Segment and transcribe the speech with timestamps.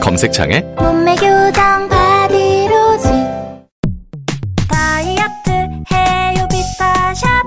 [0.00, 3.10] 검색창에 몸매 교정 바디로직
[4.68, 5.50] 다이어트
[5.92, 7.44] 해요 비타샵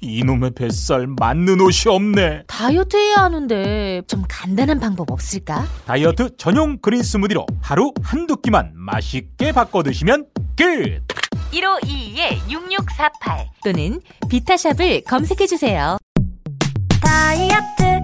[0.00, 2.44] 이놈의 뱃살 맞는 옷이 없네.
[2.46, 5.66] 다이어트 해야 하는데 좀 간단한 방법 없을까?
[5.86, 11.02] 다이어트 전용 그린 스무디로 하루 한두 끼만 맛있게 바꿔 드시면 끝.
[11.52, 15.98] 1522-6648 또는 비타샵을 검색해 주세요.
[17.02, 18.03] 다이어트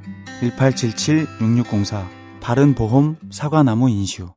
[0.41, 2.07] 1877-6604
[2.39, 4.29] 바른보험 사과나무 인슈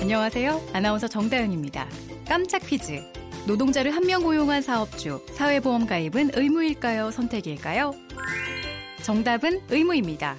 [0.00, 0.60] 안녕하세요.
[0.72, 1.86] 아나운서 정다은입니다.
[2.28, 3.02] 깜짝 퀴즈.
[3.46, 7.10] 노동자를 한 명 고용한 사업주, 사회보험 가입은 의무일까요?
[7.10, 7.94] 선택일까요?
[9.02, 10.36] 정답은 의무입니다.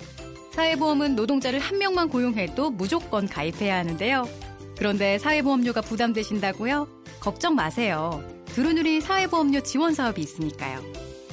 [0.54, 4.28] 사회보험은 노동자를 한 명만 고용해도 무조건 가입해야 하는데요.
[4.78, 6.88] 그런데 사회보험료가 부담되신다고요?
[7.20, 8.24] 걱정 마세요.
[8.48, 10.80] 두루누리 사회보험료 지원 사업이 있으니까요.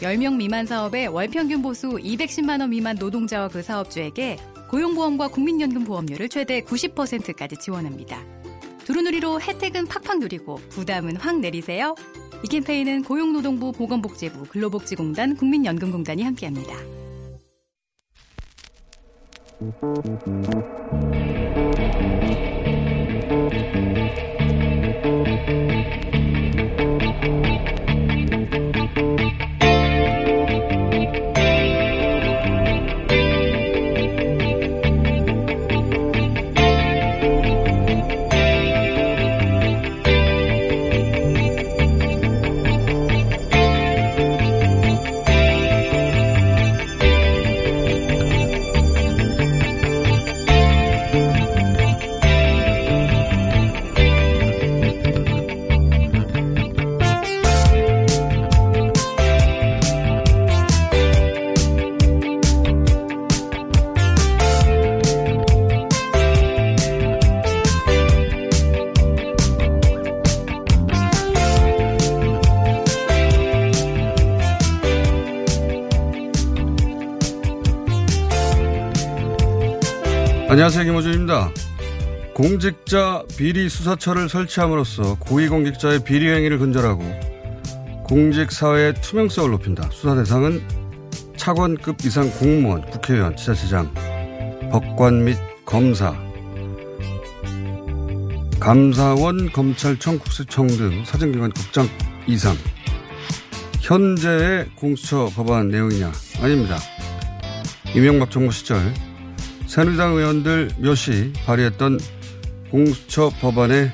[0.02, 4.36] 10명 미만 사업에 월평균 보수 210만 원 미만 노동자와 그 사업주에게
[4.68, 8.20] 고용보험과 국민연금 보험료를 최대 90%까지 지원합니다.
[8.84, 11.94] 두루누리로 혜택은 팍팍 누리고 부담은 확 내리세요.
[12.44, 16.74] 이 캠페인은 고용노동부 보건복지부 근로복지공단 국민연금공단이 함께합니다.
[80.52, 80.84] 안녕하세요.
[80.84, 81.50] 김호준입니다.
[82.34, 87.02] 공직자 비리 수사처를 설치함으로써 고위공직자의 비리 행위를 근절하고
[88.04, 89.88] 공직사회의 투명성을 높인다.
[89.90, 90.62] 수사 대상은
[91.38, 93.94] 차관급 이상 공무원, 국회의원, 지자체장,
[94.70, 96.14] 법관 및 검사,
[98.60, 101.88] 감사원, 검찰청, 국세청 등 사정기관 국장
[102.26, 102.54] 이상.
[103.80, 106.12] 현재의 공수처 법안 내용이냐?
[106.42, 106.76] 아닙니다.
[107.96, 108.92] 이명박 정부 시절
[109.72, 111.98] 새누리당 의원들 몇이 발의했던
[112.70, 113.90] 공수처 법안의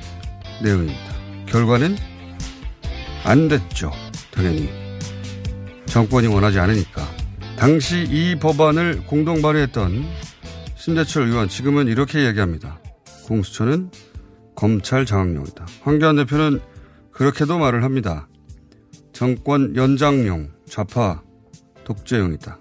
[0.61, 1.01] 내용입니다.
[1.47, 1.95] 결과는
[3.23, 3.93] 안 됐죠.
[4.33, 4.69] 당연히.
[5.87, 7.07] 정권이 원하지 않으니까.
[7.57, 10.05] 당시 이 법안을 공동 발의했던
[10.75, 12.81] 신대철 의원 지금은 이렇게 얘기합니다.
[13.27, 13.93] 공수처는
[14.57, 15.65] 검찰 장악용이다.
[15.83, 16.59] 황교안 대표는
[17.13, 18.27] 그렇게도 말을 합니다.
[19.13, 21.23] 정권 연장용, 좌파
[21.85, 22.59] 독재용이다.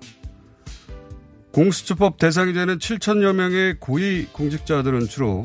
[1.58, 5.42] 공수처법 대상이 되는 7천여 명의 고위 공직자들은 주로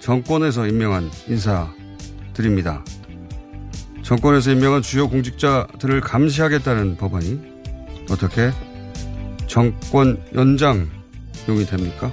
[0.00, 2.84] 정권에서 임명한 인사들입니다.
[4.02, 7.40] 정권에서 임명한 주요 공직자들을 감시하겠다는 법안이
[8.10, 8.50] 어떻게
[9.46, 12.12] 정권 연장용이 됩니까?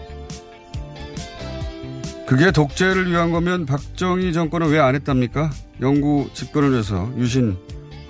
[2.25, 5.51] 그게 독재를 위한 거면 박정희 정권은 왜 안 했답니까?
[5.81, 7.57] 영구 집권을 위해서 유신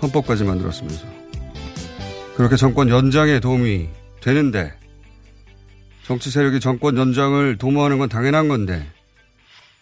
[0.03, 1.07] 헌법까지 만들었으면서.
[2.35, 4.73] 그렇게 정권 연장에 도움이 되는데
[6.01, 8.91] 정치 세력이 정권 연장을 도모하는 건 당연한 건데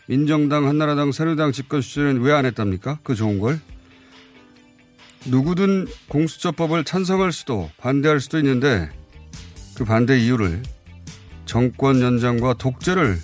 [0.10, 3.00] 민정당, 한나라당, 새누리당 집권 시절에는 왜 안 했답니까?
[3.04, 3.62] 그 좋은 걸.
[5.28, 8.90] 누구든 공수처법을 찬성할 수도 반대할 수도 있는데
[9.76, 10.62] 그 반대 이유를
[11.46, 13.18] 정권 연장과 독재를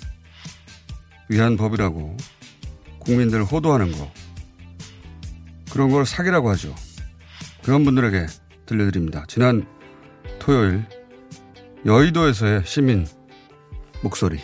[1.28, 2.16] 위한 법이라고
[3.00, 4.10] 국민들을 호도하는 거
[5.70, 6.74] 그런 걸 사기라고 하죠.
[7.62, 8.24] 그런 분들에게
[8.64, 9.26] 들려드립니다.
[9.28, 9.66] 지난
[10.38, 10.86] 토요일
[11.86, 13.06] 여의도에서의 시민
[14.02, 14.38] 목소리.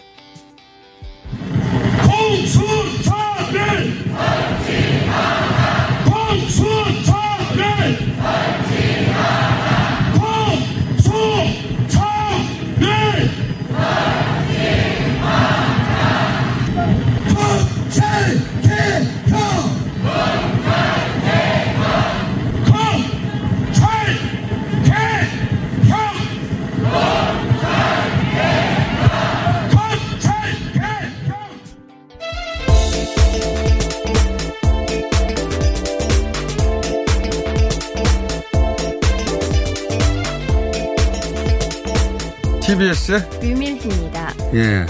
[42.77, 44.35] TBS의 류밀희입니다.
[44.55, 44.87] 예.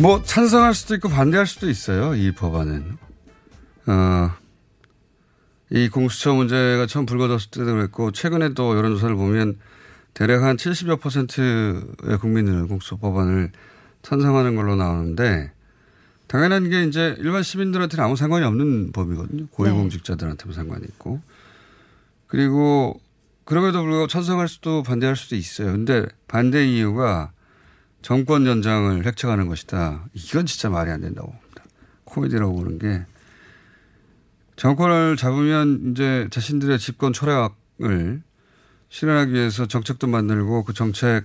[0.00, 2.16] 뭐 찬성할 수도 있고 반대할 수도 있어요.
[2.16, 2.96] 이 법안은.
[3.86, 4.30] 어,
[5.70, 9.58] 이 공수처 문제가 처음 불거졌을 때도 그랬고 최근에 또 여론조사를 보면
[10.12, 13.52] 대략 한 70여 퍼센트의 국민을 공수처 법안을
[14.02, 15.52] 찬성하는 걸로 나오는데
[16.26, 19.46] 당연한 게 이제 일반 시민들한테는 아무 상관이 없는 법이거든요.
[19.52, 21.20] 고위공직자들한테만 상관이 있고.
[22.26, 23.00] 그리고
[23.44, 25.72] 그럼에도 불구하고 찬성할 수도 반대할 수도 있어요.
[25.72, 27.32] 근데 반대 이유가
[28.02, 30.06] 정권 연장을 획책하는 것이다.
[30.14, 31.64] 이건 진짜 말이 안 된다고 봅니다.
[32.04, 33.04] 코미디라고 보는 게
[34.56, 38.22] 정권을 잡으면 이제 자신들의 집권 철학을
[38.88, 41.24] 실현하기 위해서 정책도 만들고 그 정책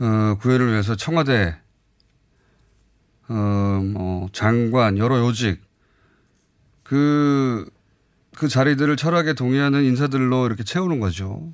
[0.00, 1.56] 어, 구현을 위해서 청와대
[3.28, 5.62] 어, 뭐 장관 여러 요직
[6.90, 7.70] 그,
[8.36, 11.52] 그 자리들을 철학에 동의하는 인사들로 이렇게 채우는 거죠.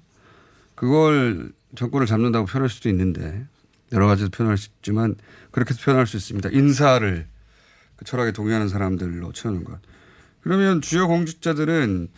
[0.75, 3.47] 그걸 정권을 잡는다고 표현할 수도 있는데
[3.93, 5.15] 여러 가지로 표현할 수 있지만
[5.51, 6.51] 그렇게 표현할 수 있습니다.
[6.51, 7.27] 인사를
[7.97, 9.81] 그 철학에 동의하는 사람들로 채우는 것.
[10.43, 12.09] 그러면 주요 공직자들은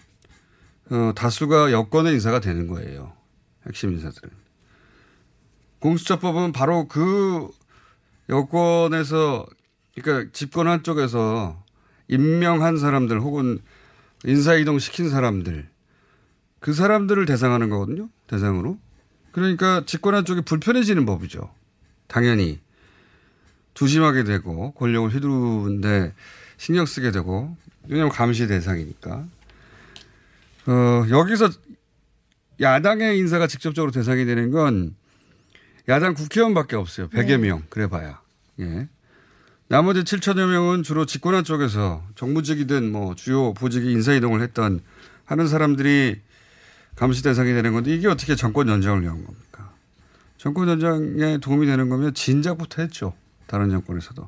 [0.91, 3.13] 어, 다수가 여권의 인사가 되는 거예요.
[3.67, 4.31] 핵심 인사들은.
[5.81, 7.49] 공수처법은 바로 그
[8.29, 9.47] 여권에서
[9.95, 11.63] 그러니까 집권 한 쪽에서
[12.09, 13.61] 임명한 사람들 혹은
[14.25, 15.69] 인사이동 시킨 사람들
[16.61, 18.09] 그 사람들을 대상하는 거거든요.
[18.27, 18.79] 대상으로.
[19.33, 21.53] 그러니까 집권한 쪽이 불편해지는 법이죠.
[22.09, 22.61] 당연히.
[23.75, 26.15] 조심하게 되고 권력을 휘두르는데
[26.57, 27.57] 신경 쓰게 되고
[27.87, 29.27] 왜냐하면 감시 대상이니까.
[30.67, 31.51] 어, 여기서
[32.61, 34.97] 야당의 인사가 직접적으로 대상이 되는 건
[35.89, 37.09] 야당 국회의원밖에 없어요.
[37.09, 37.39] 100여 네.
[37.39, 37.63] 명.
[37.69, 38.21] 그래 봐야.
[38.59, 38.89] 예.
[39.69, 44.81] 나머지 7천여 명은 주로 집권한 쪽에서 정무직이든 뭐 주요 보직이 인사이동을 했던
[45.27, 46.21] 하는 사람들이
[46.97, 49.71] 감시 대상이 되는 건데 이게 어떻게 정권 연장을 위한 겁니까?
[50.39, 53.13] 정권 연장에 도움이 되는 거면 진작부터 했죠.
[53.47, 54.27] 다른 정권에서도.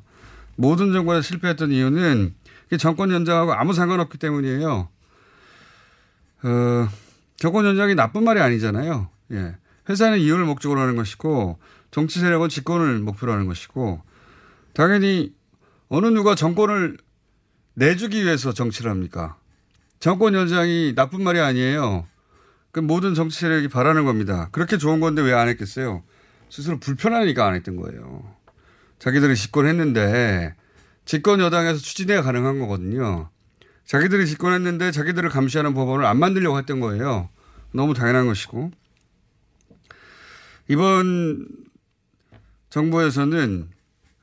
[0.57, 2.35] 모든 정권에 실패했던 이유는
[2.77, 4.89] 정권 연장하고 아무 상관없기 때문이에요.
[6.43, 6.89] 어,
[7.37, 9.09] 정권 연장이 나쁜 말이 아니잖아요.
[9.31, 9.55] 예.
[9.89, 11.57] 회사는 이윤을 목적으로 하는 것이고
[11.89, 14.01] 정치 세력은 집권을 목표로 하는 것이고
[14.73, 15.33] 당연히
[15.89, 16.97] 어느 누가 정권을
[17.73, 19.37] 내주기 위해서 정치를 합니까?
[19.99, 22.07] 정권 연장이 나쁜 말이 아니에요.
[22.71, 24.49] 그 모든 정치 세력이 바라는 겁니다.
[24.51, 26.03] 그렇게 좋은 건데 왜 안 했겠어요?
[26.49, 28.35] 스스로 불편하니까 안 했던 거예요.
[28.99, 30.55] 자기들이 집권했는데
[31.05, 33.29] 집권 여당에서 추진해야 가능한 거거든요.
[33.85, 37.29] 자기들이 집권했는데 자기들을 감시하는 법원을 안 만들려고 했던 거예요.
[37.73, 38.71] 너무 당연한 것이고.
[40.69, 41.47] 이번
[42.69, 43.70] 정부에서는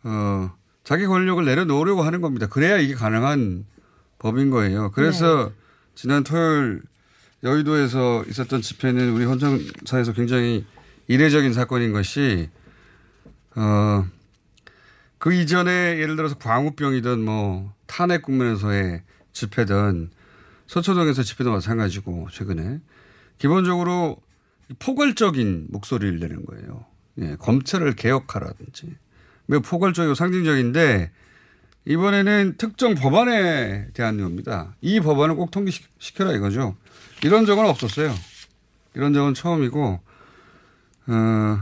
[0.04, 0.52] 어,
[0.84, 2.46] 자기 권력을 내려놓으려고 하는 겁니다.
[2.46, 3.66] 그래야 이게 가능한
[4.18, 4.90] 법인 거예요.
[4.92, 5.52] 그래서
[5.94, 6.82] 지난 토요일
[7.42, 10.66] 여의도에서 있었던 집회는 우리 헌정사에서 굉장히
[11.06, 12.50] 이례적인 사건인 것이
[13.54, 14.06] 어,
[15.18, 19.02] 그 이전에 예를 들어서 광우병이든 뭐 탄핵 국면에서의
[19.32, 20.10] 집회든
[20.66, 22.80] 서초동에서 집회도 마찬가지고 최근에
[23.38, 24.18] 기본적으로
[24.78, 26.84] 포괄적인 목소리를 내는 거예요.
[27.18, 28.96] 예, 검찰을 개혁하라든지
[29.48, 31.10] 매우 포괄적이고 상징적인데
[31.86, 34.74] 이번에는 특정 법안에 대한 겁니다.
[34.82, 36.76] 이 법안을 꼭 통과시켜라 이거죠.
[37.24, 38.14] 이런 적은 없었어요.
[38.94, 40.00] 이런 적은 처음이고
[41.06, 41.60] 어,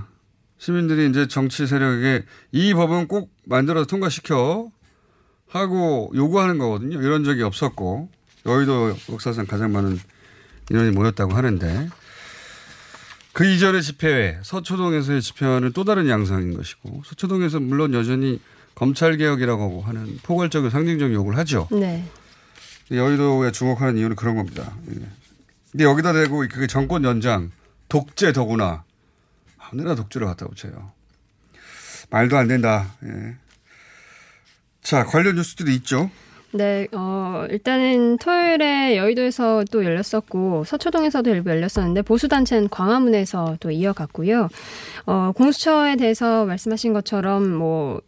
[0.58, 4.68] 시민들이 이제 정치 세력에게 이 법은 꼭 만들어서 통과시켜
[5.48, 7.00] 하고 요구하는 거거든요.
[7.00, 8.08] 이런 적이 없었고
[8.46, 9.96] 여의도 역사상 가장 많은
[10.70, 11.88] 인원이 모였다고 하는데
[13.36, 18.40] 그 이전의 집회회 서초동에서의 집회와는 또 다른 양상인 것이고 서초동에서 물론 여전히
[18.74, 21.68] 검찰 개혁이라고 하는 포괄적인 상징적 요구를 하죠.
[21.70, 22.08] 네.
[22.90, 24.74] 여의도에 주목하는 이유는 그런 겁니다.
[24.88, 25.06] 예.
[25.70, 27.50] 근데 여기다 대고 그게 정권 연장
[27.90, 28.84] 독재 더구나
[29.58, 30.92] 하늘나 독재를 갖다 붙여요.
[32.08, 32.94] 말도 안 된다.
[33.04, 33.36] 예.
[34.80, 36.10] 자, 관련 뉴스들이 있죠.
[36.52, 44.48] 네, 어, 일단은 토요일에 여의도에서 또 열렸었고, 서초동에서도 일부 열렸었는데, 보수단체는 광화문에서 또 이어갔고요.
[45.06, 48.00] 어, 공수처에 대해서 말씀하신 것처럼, 뭐,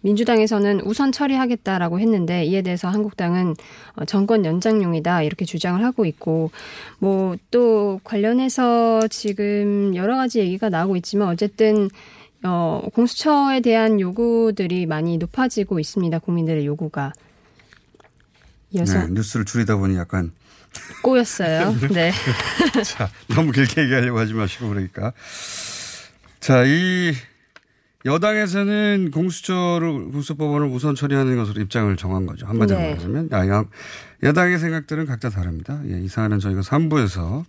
[0.00, 3.54] 민주당에서는 우선 처리하겠다라고 했는데 이에 대해서 한국당은
[3.96, 6.50] 어, 정권 연장용이다 이렇게 주장을 하고 있고
[6.98, 11.88] 뭐 또 관련해서 지금 여러 가지 얘기가 나오고 있지만 어쨌든
[12.44, 16.18] 어 공수처에 대한 요구들이 많이 높아지고 있습니다.
[16.20, 17.12] 국민들의 요구가
[18.70, 20.32] 이어서 네, 뉴스를 줄이다 보니 약간
[21.02, 21.74] 꼬였어요.
[21.92, 22.12] 네.
[22.84, 25.12] 자, 너무 길게 얘기하려고 하지 마시고 그러니까.
[26.40, 27.14] 자, 이
[28.04, 32.46] 여당에서는 공수처를 공수법원을 우선 처리하는 것으로 입장을 정한 거죠.
[32.46, 32.88] 한마디로 네.
[32.90, 33.64] 말하자면 야, 야,
[34.22, 35.80] 여당의 생각들은 각자 다릅니다.
[35.90, 37.44] 예, 이 사안은 저희가 3부에서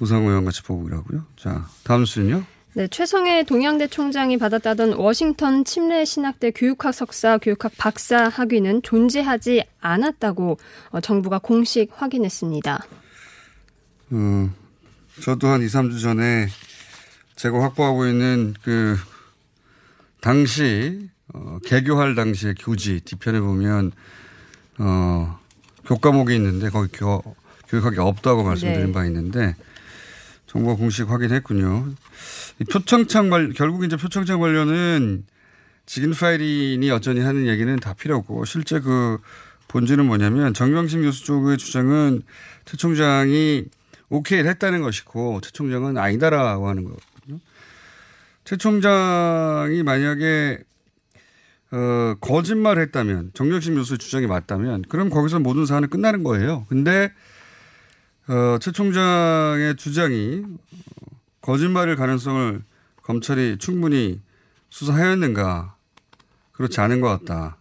[0.00, 1.26] 우상호 의원 같이 보고 이라고요.
[1.36, 2.44] 자, 다음 수는요.
[2.74, 10.56] 네, 최성해 동양대 총장이 받았다던 워싱턴 침례 신학대 교육학 석사, 교육학 박사 학위는 존재하지 않았다고
[10.90, 12.86] 어, 정부가 공식 확인했습니다.
[14.12, 14.50] 어,
[15.20, 16.46] 저도 한 2, 3주 전에
[17.34, 18.96] 제가 확보하고 있는 그
[20.20, 23.90] 당시 어, 개교할 당시의 교지 뒤편에 보면
[24.78, 25.40] 어,
[25.86, 27.20] 교과목이 있는데 거기 교,
[27.68, 28.92] 교육학이 없다고 말씀드린 네.
[28.92, 29.56] 바 있는데
[30.50, 31.94] 정부가 공식 확인했군요.
[32.58, 35.24] 이 표창장 관 결국 이제 표창장 관련은
[35.86, 39.18] 직인 파일인이 여전히 하는 얘기는 다 필요 없고 실제 그
[39.68, 42.22] 본질은 뭐냐면 정경심 교수 쪽의 주장은
[42.64, 43.66] 최 총장이
[44.08, 47.38] 오케이를 했다는 것이고 최 총장은 아니다라고 하는 거거든요.
[48.42, 50.58] 최 총장이 만약에
[51.70, 56.66] 어, 거짓말을 했다면 정경심 교수의 주장이 맞다면 그럼 거기서 모든 사안은 끝나는 거예요.
[56.68, 57.12] 근데
[58.30, 62.62] 어, 최 총장의 주장이 어, 거짓말일 가능성을
[63.02, 64.20] 검찰이 충분히
[64.68, 65.74] 수사하였는가
[66.52, 67.56] 그렇지 않은 것 같다.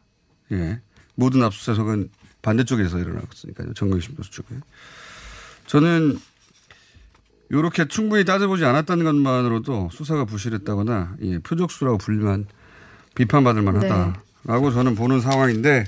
[0.51, 0.79] 예.
[1.15, 2.11] 모든 압수수색은
[2.43, 3.73] 반대쪽에서 일어났으니까요.
[3.73, 4.55] 정경심 교수 쪽에.
[5.65, 6.19] 저는
[7.49, 12.45] 이렇게 충분히 따져보지 않았다는 것만으로도 수사가 부실했다거나 예, 표적수라고 불리만
[13.15, 15.85] 비판받을 만하다라고 저는 보는 상황인데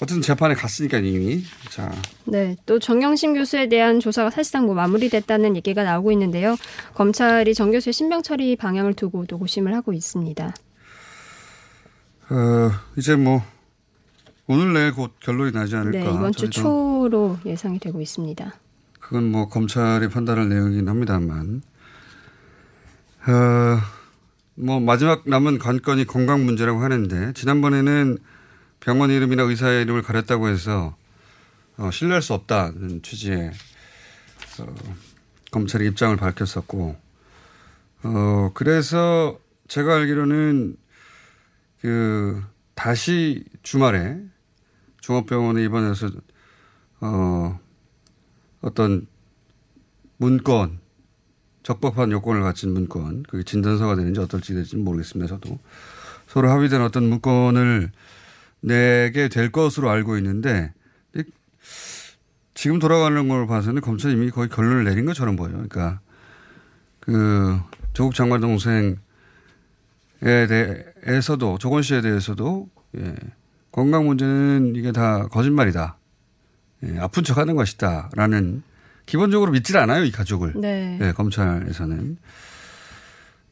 [0.00, 1.90] 어쨌든 재판에 갔으니까 이미 자
[2.24, 6.56] 네, 또 정영심 교수에 대한 조사가 사실상 뭐 마무리됐다는 얘기가 나오고 있는데요.
[6.94, 10.54] 검찰이 정 교수의 신병 처리 방향을 두고 또 고심을 하고 있습니다.
[12.28, 13.42] 어, 이제 뭐
[14.46, 15.98] 오늘 내일 곧 결론이 나지 않을까.
[15.98, 18.52] 네, 이번 주 초로 예상이 되고 있습니다.
[19.00, 21.62] 그건 뭐 검찰이 판단할 내용이긴 합니다만,
[23.28, 23.78] 어,
[24.54, 28.18] 뭐 마지막 남은 관건이 건강 문제라고 하는데 지난번에는
[28.86, 30.96] 병원 이름이나 의사의 이름을 가렸다고 해서
[31.76, 33.50] 어, 신뢰할 수 없다는 취지의
[34.60, 34.74] 어,
[35.50, 36.96] 검찰이 입장을 밝혔었고,
[38.04, 40.76] 어, 그래서 제가 알기로는
[41.80, 42.44] 그
[42.76, 44.20] 다시 주말에
[45.00, 46.08] 종합병원에 입원해서
[47.00, 47.58] 어,
[48.60, 49.08] 어떤
[50.18, 50.78] 문건,
[51.64, 55.34] 적법한 요건을 갖춘 문건, 그게 진단서가 되는지 어떨지 될지 모르겠습니다.
[55.34, 55.58] 저도
[56.28, 57.90] 서로 합의된 어떤 문건을
[58.60, 60.72] 내게 될 것으로 알고 있는데
[62.54, 65.52] 지금 돌아가는 걸 봐서는 검찰이 이미 거의 결론을 내린 것처럼 보여요.
[65.52, 66.00] 그러니까
[67.00, 67.60] 그
[67.92, 68.96] 조국 장관 동생에
[70.20, 73.14] 대해서도 조건 씨에 대해서도 예,
[73.72, 75.98] 건강 문제는 이게 다 거짓말이다.
[76.84, 78.62] 예, 아픈 척 하는 것이다라는
[79.04, 80.54] 기본적으로 믿질 않아요, 이 가족을.
[80.56, 80.98] 네.
[81.00, 82.16] 예, 검찰에서는.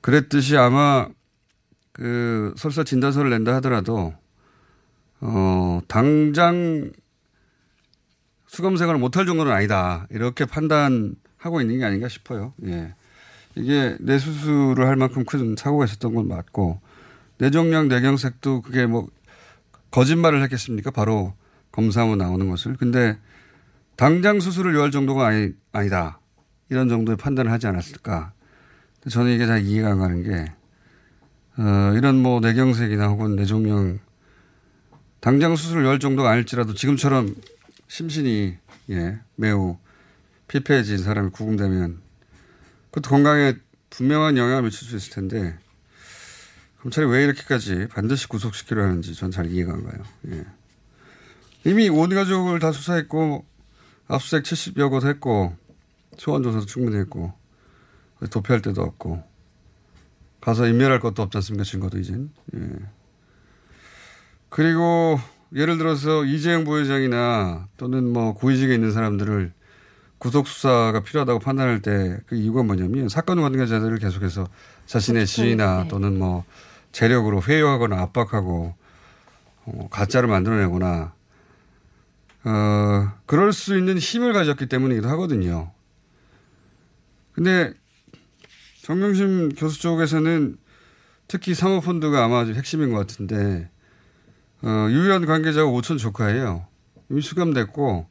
[0.00, 1.08] 그랬듯이 아마
[1.92, 4.14] 그 설사 진단서를 낸다 하더라도
[5.26, 6.93] 어, 당장
[8.47, 10.07] 수검생활을 못할 정도는 아니다.
[10.11, 12.52] 이렇게 판단하고 있는 게 아닌가 싶어요.
[12.66, 12.95] 예.
[13.57, 16.81] 이게 뇌수술을 할 만큼 큰 사고가 있었던 건 맞고
[17.38, 19.09] 뇌종양 뇌경색도 그게 뭐
[19.90, 20.90] 거짓말을 했겠습니까?
[20.90, 21.33] 바로
[21.73, 22.76] 검사하면 나오는 것을.
[22.76, 23.16] 근데
[23.97, 26.21] 당장 수술을 요할 정도가 아니, 아니다.
[26.69, 28.33] 이런 정도의 판단을 하지 않았을까.
[29.09, 30.52] 저는 이게 잘 이해가 안 가는 게,
[31.59, 34.00] 어, 이런 뭐 뇌경색이나 혹은 뇌종양
[35.25, 37.35] 당장 수술을 요할 정도가 아닐지라도 지금처럼
[37.88, 38.59] 심신이
[38.90, 39.78] 예, 매우
[40.49, 42.02] 피폐해진 사람이 구금되면
[42.90, 43.54] 그것도 건강에
[43.88, 45.59] 분명한 영향을 미칠 수 있을 텐데
[46.83, 50.02] 검찰이 왜 이렇게까지 반드시 구속시키려 하는지 전 잘 이해가 안 가요.
[50.28, 50.45] 예.
[51.64, 53.47] 이미 온 가족을 다 수사했고
[54.09, 55.57] 압수수색 70여 곳 했고
[56.19, 57.33] 소환 조사도 충분히 했고
[58.31, 59.25] 도피할 데도 없고
[60.43, 62.61] 가서 인멸할 것도 없지 않습니까 증거도 이젠 예.
[64.54, 65.18] 그리고
[65.52, 69.52] 예를 들어서 이재용 부회장이나 또는 뭐 고위직에 있는 사람들을
[70.18, 74.46] 구속 수사가 필요하다고 판단할 때 그 이유가 뭐냐면 사건 관계자들을 계속해서
[74.87, 75.26] 자신의.
[75.26, 75.88] 지위나 네.
[75.88, 76.44] 또는 뭐
[76.92, 78.76] 재력으로 회유하거나 압박하고
[79.64, 81.12] 어, 가짜를 만들어내거나
[82.44, 85.73] 어, 그럴 수 있는 힘을 가졌기 때문이기도 하거든요.
[87.32, 87.75] 근데
[88.82, 90.58] 정경심 교수 쪽에서는
[91.26, 93.74] 특히 사모펀드가 아마 핵심인 것 같은데
[94.64, 96.66] 어, 유일한 관계자가 오천 조카예요.
[97.11, 98.09] 이미 수감됐고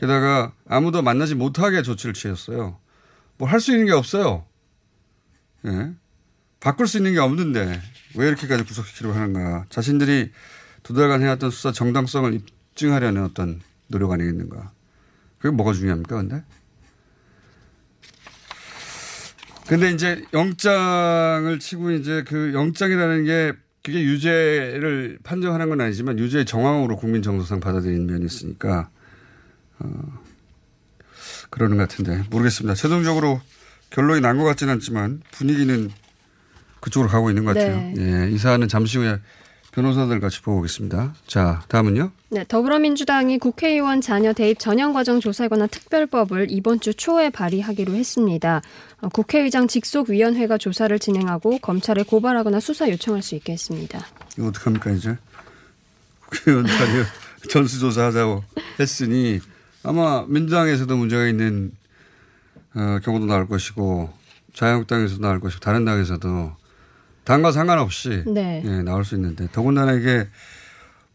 [0.00, 2.78] 게다가 아무도 만나지 못하게 조치를 취했어요.
[3.36, 4.46] 뭘할수 있는 게 없어요.
[5.66, 5.92] 예.
[6.60, 7.80] 바꿀 수 있는 게 없는데
[8.16, 9.66] 왜 이렇게까지 구속시키려고 하는가.
[9.68, 10.32] 자신들이
[10.82, 14.72] 두 달간 해왔던 수사 정당성을 입증하려는 어떤 노력 아니겠는가.
[15.38, 16.42] 그게 뭐가 중요합니까, 근데?
[19.66, 26.96] 근데 이제 영장을 치고 이제 그 영장이라는 게 그게 유죄를 판정하는 건 아니지만 유죄의 정황으로
[26.96, 28.90] 국민 정서상 받아들이는 면이 있으니까
[29.80, 30.20] 어,
[31.50, 32.74] 그러는 것 같은데 모르겠습니다.
[32.74, 33.40] 최종적으로
[33.90, 35.90] 결론이 난 것 같지는 않지만 분위기는
[36.80, 37.76] 그쪽으로 가고 있는 것 같아요.
[37.94, 38.26] 네.
[38.26, 39.18] 예, 이 사안은 잠시 후에
[39.72, 41.14] 변호사들 같이 보고 오겠습니다.
[41.26, 42.10] 자, 다음은요.
[42.28, 48.60] 네, 더불어민주당이 국회의원 자녀 대입 전형 과정 조사에 관한 특별법을 이번 주 초에 발의하기로 했습니다.
[49.00, 54.06] 어, 국회의장 직속위원회가 조사를 진행하고 검찰에 고발하거나 수사 요청할 수 있게 했습니다.
[54.38, 55.16] 이거 어떡합니까, 이제?
[56.26, 57.04] 국회의원 자료
[57.48, 58.44] 전수조사하자고
[58.78, 59.40] 했으니
[59.82, 61.72] 아마 민주당에서도 문제가 있는
[62.74, 64.12] 어, 경우도 나올 것이고
[64.54, 66.61] 자유한국당에서도 나올 것이고 다른 당에서도
[67.24, 68.62] 당과 상관없이 네.
[68.64, 70.26] 예, 나올 수 있는데 더군다나 이게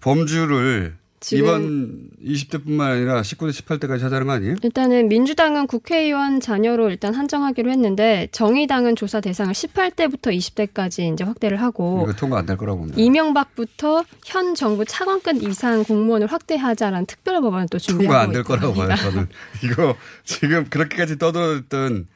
[0.02, 0.96] 범주를
[1.34, 4.56] 이번 20대뿐만 아니라 19대 18대까지 하자는 거 아니에요?
[4.62, 12.04] 일단은 민주당은 국회의원 자녀로 일단 한정하기로 했는데 정의당은 조사 대상을 18대부터 20대까지 이제 확대를 하고
[12.04, 13.02] 이거 통과 안 될 거라고 봅니다.
[13.02, 18.96] 이명박부터 현 정부 차관급 이상 공무원을 확대하자라는 특별 법안을 또 통과 준비하고 안될 거라고 봐요.
[18.96, 19.28] 저는.
[19.66, 22.08] 이거 지금 그렇게까지 떠들었던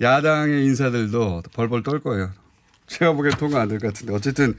[0.00, 2.30] 야당의 인사들도 벌벌 떨 거예요.
[2.86, 4.12] 제가 보기엔 통과 안 될 것 같은데.
[4.14, 4.56] 어쨌든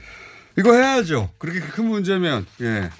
[0.58, 1.30] 이거 해야죠.
[1.38, 2.90] 그렇게 큰 문제면, 예.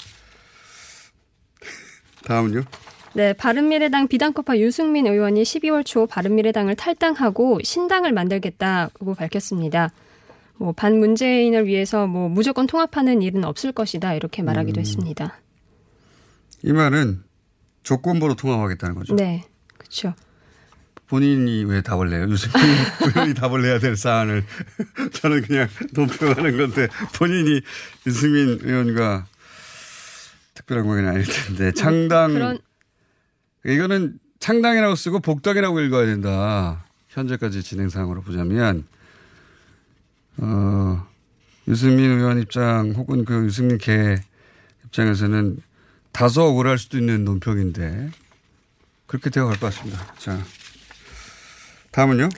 [2.25, 2.63] 다음은요?
[3.15, 9.91] 네, 바른미래당 비단코파 유승민 의원이 12월 초 바른미래당을 탈당하고 신당을 만들겠다고 밝혔습니다.
[10.57, 14.83] 뭐 반문재인을 위해서 뭐 무조건 통합하는 일은 없을 것이다 이렇게 말하기도 음.
[14.83, 15.41] 했습니다.
[16.65, 17.23] 이 말은
[17.83, 19.15] 조건부로 통합하겠다는 거죠.
[19.17, 19.45] 네,
[19.79, 20.15] 그렇죠.
[21.09, 22.29] 본인이 왜 답을 내요?
[22.29, 22.61] 유승민
[23.15, 24.45] 의원이 답을 내야 될 사안을
[25.15, 27.61] 저는 그냥 논평하는 건데 본인이
[28.07, 29.27] 유승민 의원과
[30.55, 32.59] 특별한 관계는 아닐 텐데 창당 그런
[33.65, 36.85] 이거는 창당이라고 쓰고 복당이라고 읽어야 된다.
[37.09, 38.85] 현재까지 진행 상황으로 보자면
[40.37, 41.07] 어
[41.67, 44.17] 유승민 의원 입장 혹은 그 유승민 개
[44.85, 45.59] 입장에서는
[46.13, 48.11] 다소 억울할 수도 있는 논평인데
[49.07, 50.15] 그렇게 되어 갈 것 같습니다.
[50.19, 50.39] 자
[51.99, 52.29] 다음은요.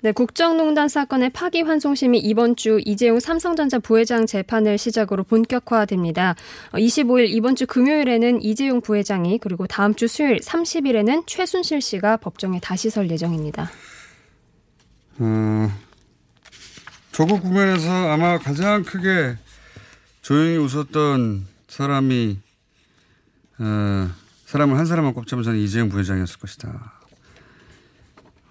[0.00, 6.36] 네, 국정농단 사건의 파기환송심이 이번 주 이재용 삼성전자 부회장 재판을 시작으로 본격화됩니다.
[6.72, 12.60] 어, 25일 이번 주 금요일에는 이재용 부회장이 그리고 다음 주 수요일 30일에는 최순실 씨가 법정에
[12.60, 13.70] 다시 설 예정입니다.
[15.18, 15.70] 어,
[17.12, 19.36] 조국 국면에서 아마 가장 크게
[20.22, 22.38] 조용히 웃었던 사람이
[23.58, 24.10] 어,
[24.46, 26.93] 사람을 한 사람만 꼽자면 저는 이재용 부회장이었을 것이다.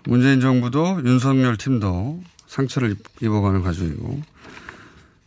[0.06, 4.22] 문재인 정부도 윤석열 팀도 상처를 입- 입어가는 과정이고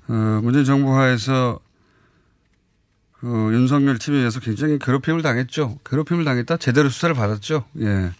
[0.09, 1.59] 어, 문재인 정부 하에서
[3.12, 5.79] 그 윤석열 팀에 의해서 굉장히 괴롭힘을 당했죠.
[5.85, 6.59] 괴롭힘을 당했다.
[6.59, 7.65] 제대로 수사를 받았죠.
[7.81, 8.12] 예.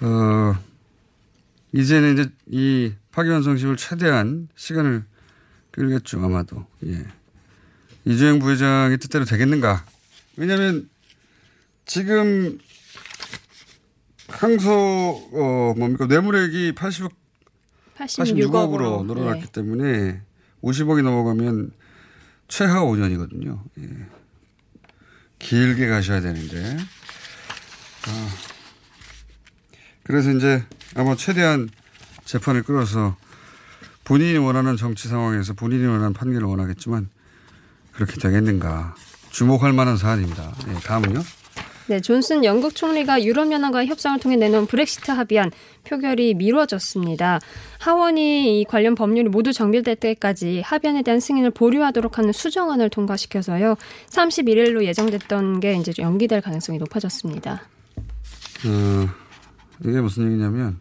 [0.00, 0.56] 어,
[1.72, 5.04] 이제는 이제 이 파기환송심을 최대한 시간을
[5.70, 6.66] 끌겠죠, 아마도.
[6.86, 7.06] 예.
[8.04, 9.84] 이재용 부회장의 뜻대로 되겠는가?
[10.36, 10.88] 왜냐하면
[11.84, 12.58] 지금
[14.32, 17.12] 항소 어 뭡니까 뇌물액이 80억
[17.96, 20.22] 86억으로 86억으로 늘어났기 때문에
[20.62, 21.72] 50억이 넘어가면
[22.48, 23.60] 최하 5년이거든요.
[23.78, 23.88] 예.
[25.38, 26.76] 길게 가셔야 되는데.
[28.06, 28.28] 아.
[30.04, 30.64] 그래서 이제
[30.94, 31.68] 아마 최대한
[32.24, 33.16] 재판을 끌어서
[34.04, 37.08] 본인이 원하는 정치 상황에서 본인이 원하는 판결을 원하겠지만
[37.92, 38.94] 그렇게 되겠는가.
[39.30, 40.52] 주목할 만한 사안입니다.
[40.68, 41.22] 예, 다음은요.
[41.86, 45.50] 네, 존슨 영국 총리가 유럽연합과의 협상을 통해 내놓은 브렉시트 합의안
[45.84, 47.40] 표결이 미뤄졌습니다.
[47.80, 53.76] 하원이 이 관련 법률이 모두 정비될 때까지 합의안에 대한 승인을 보류하도록 하는 수정안을 통과시켜서요.
[54.10, 57.62] 31일로 예정됐던 게 이제 연기될 가능성이 높아졌습니다.
[58.64, 59.08] 어,
[59.84, 60.78] 이게 무슨 얘기냐면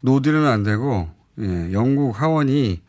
[0.00, 1.08] 노딜은 안 되고
[1.40, 2.80] 예, 영국 하원이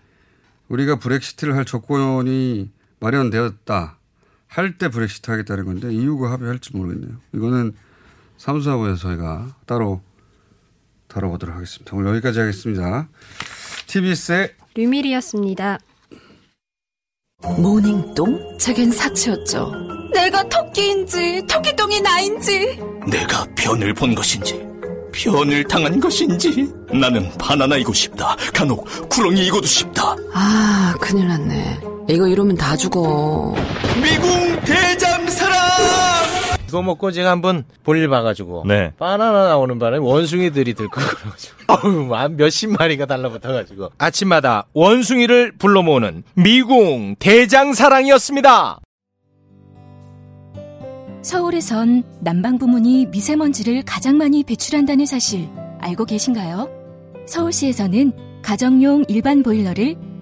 [0.68, 3.97] 우리가 브렉시트를 할 조건이 마련되었다.
[4.48, 7.18] 할 때 브렉시트 하겠다는 건데 이유가 합의할지 모르겠네요.
[7.34, 7.74] 이거는
[8.38, 10.02] 사무사부에서 저희가 따로
[11.08, 11.96] 다뤄보도록 하겠습니다.
[11.96, 13.08] 오늘 여기까지 하겠습니다.
[13.88, 15.80] TBS의 류밀이었습니다.
[17.58, 18.58] 모닝똥?
[18.60, 19.72] 제겐 사치였죠.
[20.14, 22.80] 내가 토끼인지 토끼똥이 나인지
[23.10, 24.66] 내가 변을 본 것인지
[25.14, 28.36] 변을 당한 것인지 나는 바나나이고 싶다.
[28.54, 30.16] 간혹 구렁이이고도 싶다.
[30.34, 31.80] 아, 큰일 났네.
[32.10, 33.54] 이거 이러면 다 죽어.
[34.02, 35.58] 미궁 대장사랑!
[36.68, 38.92] 이거 먹고 제가 한번 볼일 봐가지고 네.
[38.98, 46.24] 바나나 나오는 바람에 원숭이들이 들고 그래가지고 어우 한 몇십 마리가 달라붙어가지고 아침마다 원숭이를 불러 모으는
[46.36, 48.80] 미궁 대장사랑이었습니다.
[51.22, 56.70] 서울에선 난방 부문이 미세먼지를 가장 많이 배출한다는 사실 알고 계신가요?
[57.26, 59.98] 서울시에서는 가정용 일반 보일러를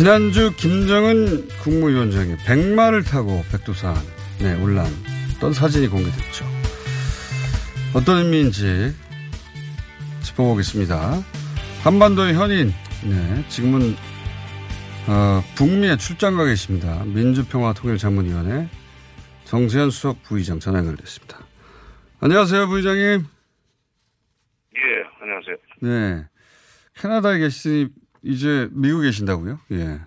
[0.00, 6.46] 지난주 김정은 국무위원장이 백마를 타고 백두산에 올랐던 사진이 공개됐죠.
[7.94, 8.94] 어떤 의미인지
[10.22, 11.22] 짚어보겠습니다.
[11.82, 12.72] 한반도의 현인,
[13.04, 13.94] 네, 지금은
[15.06, 17.04] 어, 북미에 출장 가 계십니다.
[17.04, 18.70] 민주평화통일자문위원회
[19.44, 21.40] 정세현 수석 부의장 전화 연결됐습니다.
[22.20, 23.26] 안녕하세요, 부의장님.
[24.76, 24.80] 예,
[25.20, 25.56] 안녕하세요.
[25.82, 26.24] 네.
[26.94, 29.58] 캐나다에 계시니 이제 미국에 계신다고요?
[29.72, 30.00] 예.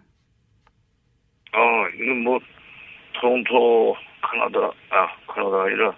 [1.53, 2.39] 어, 이건 뭐,
[3.13, 5.95] 토론토, 카나다, 아, 카나다 아니라,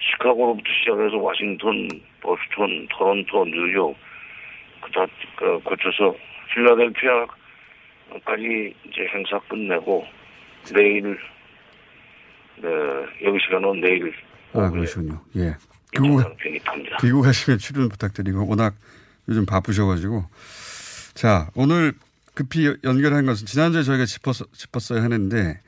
[0.00, 1.88] 시카고로부터 시작해서 워싱턴,
[2.20, 3.96] 보스턴, 토론토, 뉴욕,
[4.82, 6.14] 그다, 그, 거쳐서
[6.54, 7.32] 필라델피아까지
[8.84, 10.06] 이제 행사 끝내고,
[10.72, 11.18] 내일,
[12.56, 12.68] 네,
[13.24, 14.12] 여기 시간은 내일.
[14.52, 15.20] 아, 그러시군요.
[15.36, 15.56] 예.
[15.92, 16.22] 귀국.
[17.00, 18.74] 귀국하시면 출연 부탁드리고, 워낙
[19.28, 20.24] 요즘 바쁘셔가지고.
[21.14, 21.94] 자, 오늘
[22.34, 25.60] 급히 연결한 것은 지난주에 저희가 짚었, 짚었어야 하는데,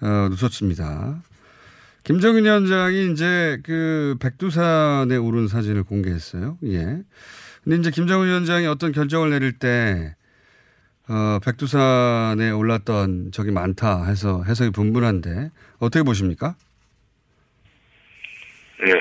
[0.00, 1.22] 어, 놓쳤습니다.
[2.04, 6.56] 김정은 위원장이 이제 그 백두산에 오른 사진을 공개했어요.
[6.64, 7.02] 예.
[7.62, 10.16] 근데 이제 김정은 위원장이 어떤 결정을 내릴 때,
[11.08, 16.54] 어, 백두산에 올랐던 적이 많다 해서 해석이 분분한데, 어떻게 보십니까?
[18.86, 18.98] 예, 어,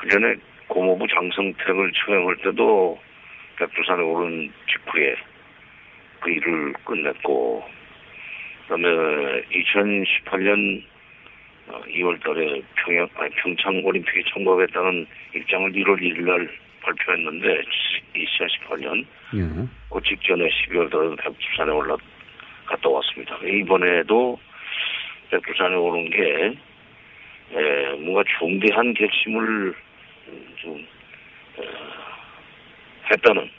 [0.00, 0.34] 그 전에
[0.72, 2.98] 고모부 장성택을 처형할 때도
[3.56, 5.14] 백두산에 오른 직후에
[6.20, 7.62] 그 일을 끝냈고,
[8.62, 8.88] 그 다음에
[9.50, 10.82] 2018년
[11.68, 16.48] 2월 달에 평양, 아니, 평창 올림픽에 참가하겠다는 입장을 1월 1일 날
[16.80, 17.62] 발표했는데,
[18.16, 19.04] 2018년,
[19.34, 19.68] 예.
[19.90, 21.96] 그 직전에 12월 달에 백두산에 올라
[22.64, 23.36] 갔다 왔습니다.
[23.44, 24.40] 이번에도
[25.30, 26.54] 백두산에 오른 게,
[27.52, 29.74] 에, 뭔가 중대한 결심을
[30.60, 30.86] 좀
[31.58, 31.62] 어,
[33.10, 33.50] 했다는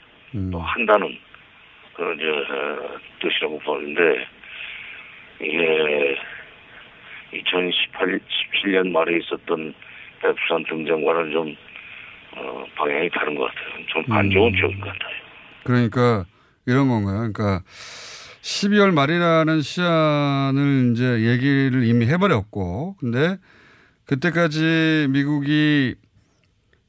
[0.52, 1.18] 또 한다는
[1.94, 4.28] 그런 이제 어, 뜻이라고 보는데
[5.42, 6.18] 이게
[7.34, 8.20] 2018
[8.64, 9.74] 17년 말에 있었던
[10.22, 11.56] 백두산 등장과는 좀
[12.36, 13.86] 어, 방향이 다른 것 같아요.
[13.88, 15.16] 좀안 좋은 쪽인 것 같아요.
[15.64, 16.26] 그러니까
[16.66, 17.32] 이런 건가요?
[17.32, 17.62] 그러니까
[18.42, 23.38] 12월 말이라는 시한을 이제 얘기를 이미 해버렸고, 근데
[24.06, 25.96] 그때까지 미국이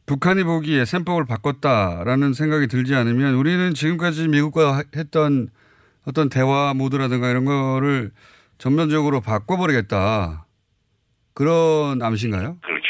[0.06, 5.48] 북한이 보기에 셈법을 바꿨다라는 생각이 들지 않으면 우리는 지금까지 미국과 했던
[6.06, 8.10] 어떤 대화 모드라든가 이런 거를
[8.58, 10.44] 전면적으로 바꿔버리겠다.
[11.32, 12.58] 그런 암시인가요?
[12.60, 12.88] 그렇죠.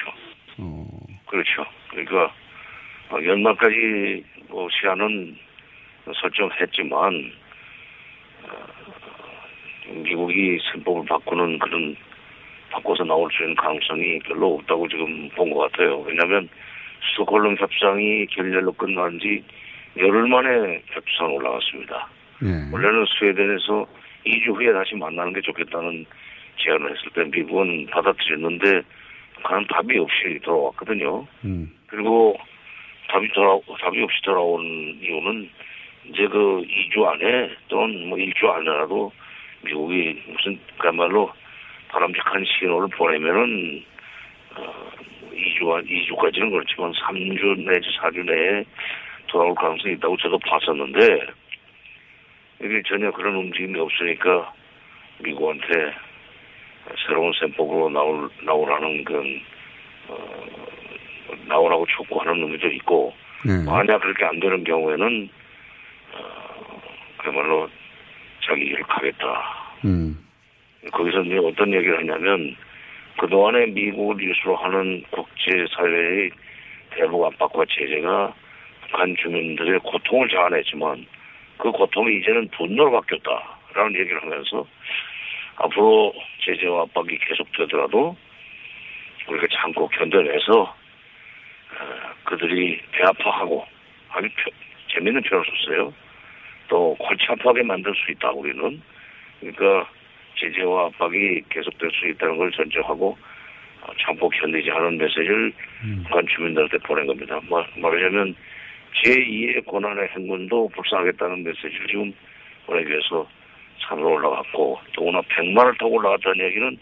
[1.31, 1.65] 그렇죠.
[1.91, 2.35] 그러니까
[3.11, 5.37] 어, 연말까지 뭐 시한은
[6.21, 7.33] 설정했지만
[8.43, 11.97] 어, 미국이 선법을 바꾸는 그런
[12.73, 16.01] 바꿔서 나올 수 있는 가능성이 별로 없다고 지금 본 것 같아요.
[16.01, 16.49] 왜냐하면
[17.11, 19.43] 스톡홀름 협상이 결렬로 끝난 지
[19.97, 22.09] 열흘 만에 협상 올라갔습니다.
[22.73, 23.87] 원래는 스웨덴에서
[24.27, 26.05] 2주 후에 다시 만나는 게 좋겠다는
[26.57, 28.83] 제안을 했을 때 미국은 받아들였는데
[29.37, 31.27] 북한은 답이 없이 돌아왔거든요.
[31.87, 32.37] 그리고
[33.09, 34.63] 답이 돌아 답이 없이 돌아온
[35.01, 35.49] 이유는
[36.07, 39.13] 이제 그 2주 안에 또는 뭐 1주 안에라도
[39.63, 41.31] 미국이 무슨 그야말로
[41.89, 43.85] 바람직한 신호를 보내면은
[44.57, 44.91] 어
[45.35, 48.65] 2주 2주까지는 그렇지만 3주 내지 4주 내에
[49.27, 51.27] 돌아올 가능성이 있다고 저도 봤었는데
[52.63, 54.53] 이게 전혀 그런 움직임이 없으니까
[55.19, 55.93] 미국한테
[57.07, 59.41] 새로운 셈법으로 나올 나오라는 그런
[60.09, 60.47] 어,
[61.47, 63.13] 나오라고 촉구하는 의미도 있고
[63.65, 65.29] 만약 그렇게 안 되는 경우에는
[66.13, 66.83] 어,
[67.19, 67.69] 그야말로
[68.47, 69.65] 자기 일을 가겠다.
[70.93, 72.55] 거기서 이제 어떤 얘기를 하냐면
[73.19, 76.31] 그동안에 미국을 이수로 하는 국제사회의
[76.91, 78.35] 대북 압박과 제재가
[78.83, 81.07] 북한 주민들의 고통을 자아냈지만
[81.59, 84.67] 그 고통이 이제는 분노로 바뀌었다라는 얘기를 하면서
[85.57, 86.13] 앞으로
[86.45, 88.17] 제재와 압박이 계속되더라도
[89.29, 91.87] 우리가 참고 견뎌내서 어,
[92.25, 93.67] 그들이 배 아파하고
[94.11, 94.51] 아주 표-
[94.93, 95.95] 재밌는 표현을 썼어요.
[96.69, 98.83] 또 골치 아파하게 만들 수 있다 우리는
[99.41, 99.89] 그러니까
[100.37, 103.17] 제재와 압박이 계속될 수 있다는 걸 전제하고
[103.83, 105.53] 어, 참고 견디지 않은 메시지를
[106.05, 107.39] 북한 주민들한테 보낸 겁니다.
[107.49, 108.35] 말, 말하자면
[109.03, 112.13] 제2의 고난의 행군도 불쌍하겠다는 메시지를 지금
[112.67, 113.29] 보내기 위해서
[113.87, 116.79] 산으로 올라갔고 더구나 백마를 타고 올라갔다는 얘기는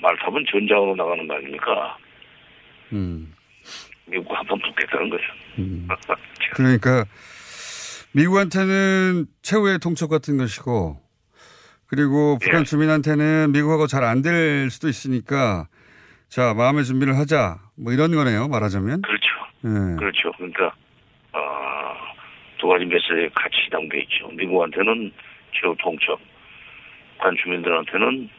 [0.00, 1.96] 말탑은 전장으로 나가는 거 아닙니까?
[4.06, 5.24] 미국 한번 붙겠다는 거죠.
[6.54, 7.04] 그러니까
[8.12, 11.00] 미국한테는 최후의 통첩 같은 것이고
[11.96, 12.44] 그리고 예.
[12.46, 15.66] 북한 주민한테는 미국하고 잘 안 될 수도 있으니까
[16.28, 19.28] 자 마음의 준비를 하자 뭐 이런 거네요 말하자면 그렇죠.
[19.66, 19.96] 예.
[19.98, 20.32] 그렇죠.
[20.38, 20.72] 그러니까
[21.32, 21.94] 어,
[22.58, 24.28] 두 가지 메시지 같이 담겨 있죠.
[24.28, 25.12] 미국한테는
[25.52, 26.18] 최후 통첩,
[27.18, 28.30] 북한 주민들한테는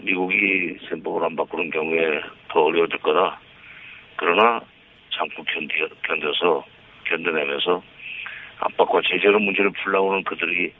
[0.00, 3.38] 미국이 셈법을 안 바꾸는 경우에 더 어려워질 거다.
[4.16, 4.60] 그러나
[5.12, 5.74] 참고 견디,
[6.08, 6.64] 견뎌서
[7.04, 7.82] 견뎌내면서
[8.60, 10.72] 압박과 제재로 문제를 풀라고는 그들이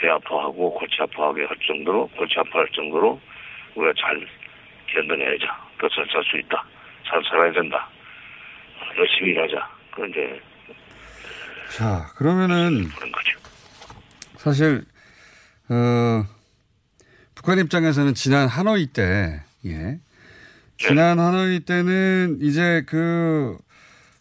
[0.00, 3.20] 배 아파하고 골치 아파하게 할 정도로 골치 아파할 정도로
[3.74, 4.26] 우리가 잘
[4.92, 5.70] 견뎌내야자.
[5.78, 6.64] 그잘 살 수 있다.
[7.06, 7.88] 잘 살아야 된다.
[8.98, 9.68] 열심히 일하자.
[9.92, 10.40] 그런 이제
[11.76, 12.88] 자 그러면은
[14.36, 14.82] 사실
[15.68, 16.24] 어,
[17.34, 19.98] 북한 입장에서는 지난 하노이 때 예.
[20.78, 23.56] 지난 하노이 때는 이제 그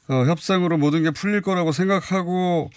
[0.10, 2.70] 어, 협상으로 모든 게 풀릴 거라고 생각하고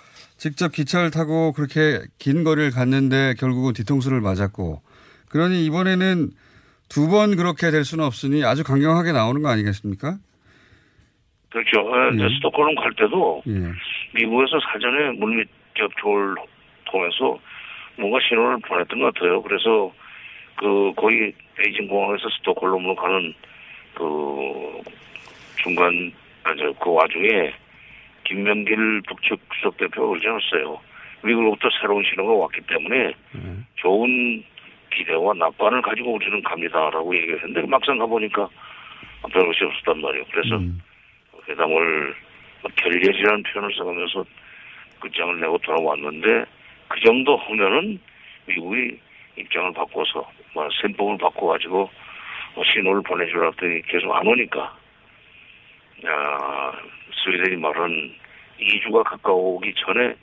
[0.43, 4.83] 직접 기차를 타고 그렇게 긴 거리를 갔는데 결국은 뒤통수를 맞았고
[5.31, 6.31] 그러니 이번에는
[6.89, 10.17] 두 번 그렇게 될 수는 없으니 아주 강경하게 나오는 거 아니겠습니까?
[11.49, 11.79] 그렇죠.
[11.87, 13.53] 어, 이제 스톡홀름 갈 때도 예.
[14.19, 16.35] 미국에서 사전에 물밑 접촉을
[16.87, 17.39] 통해서
[17.97, 19.41] 뭔가 신호를 보냈던 것 같아요.
[19.43, 19.93] 그래서
[20.57, 23.33] 그 거의 베이징 공항에서 스톡홀름으로 가는
[23.95, 24.83] 그
[25.63, 27.53] 중간 아저 그 와중에
[28.33, 30.81] 김명길 북측 수석 대표가 그러지 않았어요.
[31.23, 33.13] 미국으로부터 새로운 신호가 왔기 때문에
[33.77, 34.43] 좋은
[34.91, 38.49] 기대와 낙관을 가지고 우리는 갑니다라고 얘기를 했는데 막상 가보니까
[39.31, 40.25] 별 것이 없었단 말이에요.
[40.33, 40.59] 그래서
[41.49, 42.15] 회담을
[42.63, 44.25] 뭐 결례지라는 표현을 써가면서
[45.01, 46.45] 끝장을 내고 돌아왔는데
[46.89, 48.01] 그 정도 하면은
[48.47, 48.99] 미국이
[49.37, 51.91] 입장을 바꿔서 뭐 셈법을 바꿔가지고
[52.55, 54.75] 뭐 신호를 보내주라 했더니 계속 안 오니까
[56.07, 56.73] 야,
[57.23, 58.22] 스웨덴이 말은
[58.65, 60.15] 2주가 가까워오기 전에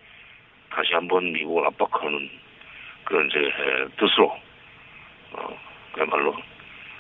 [0.69, 2.29] 다시 한번 미국을 압박하는
[3.03, 3.51] 그런 이제
[3.97, 4.35] 뜻으로
[5.33, 5.59] 어,
[5.93, 6.35] 그야말로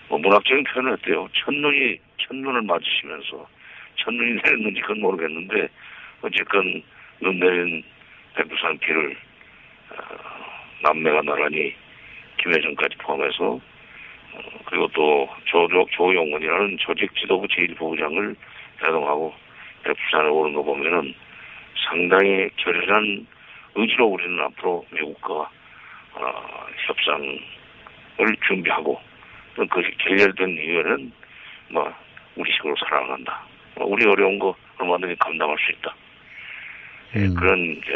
[0.07, 1.27] 뭐 문학적인 표현을 했대요.
[1.33, 3.47] 첫눈이 첫눈을 맞으시면서
[3.97, 5.67] 첫눈이 내렸는지 그건 모르겠는데
[6.21, 6.83] 어쨌건
[7.21, 7.83] 눈 내린
[8.35, 9.15] 백두산 길을
[9.91, 9.95] 어,
[10.83, 11.75] 남매가 나란히
[12.37, 18.35] 김혜정까지 포함해서 어, 그리고 또 조조 조용원이라는 조직 지도부 제1부부장을
[18.79, 19.33] 대동하고
[19.83, 21.13] 백두산에 오른 거 보면은
[21.87, 23.25] 상당히 결연한
[23.75, 25.49] 의지로 우리는 앞으로 미국과
[26.13, 28.99] 어, 협상을 준비하고
[29.55, 31.11] 또 그것이 결렬된 이유에는
[31.71, 31.93] 뭐
[32.35, 33.45] 우리식으로 살아간다.
[33.75, 35.95] 뭐 우리 어려운 거 얼마든지 감당할 수 있다.
[37.15, 37.91] 예, 그런 이제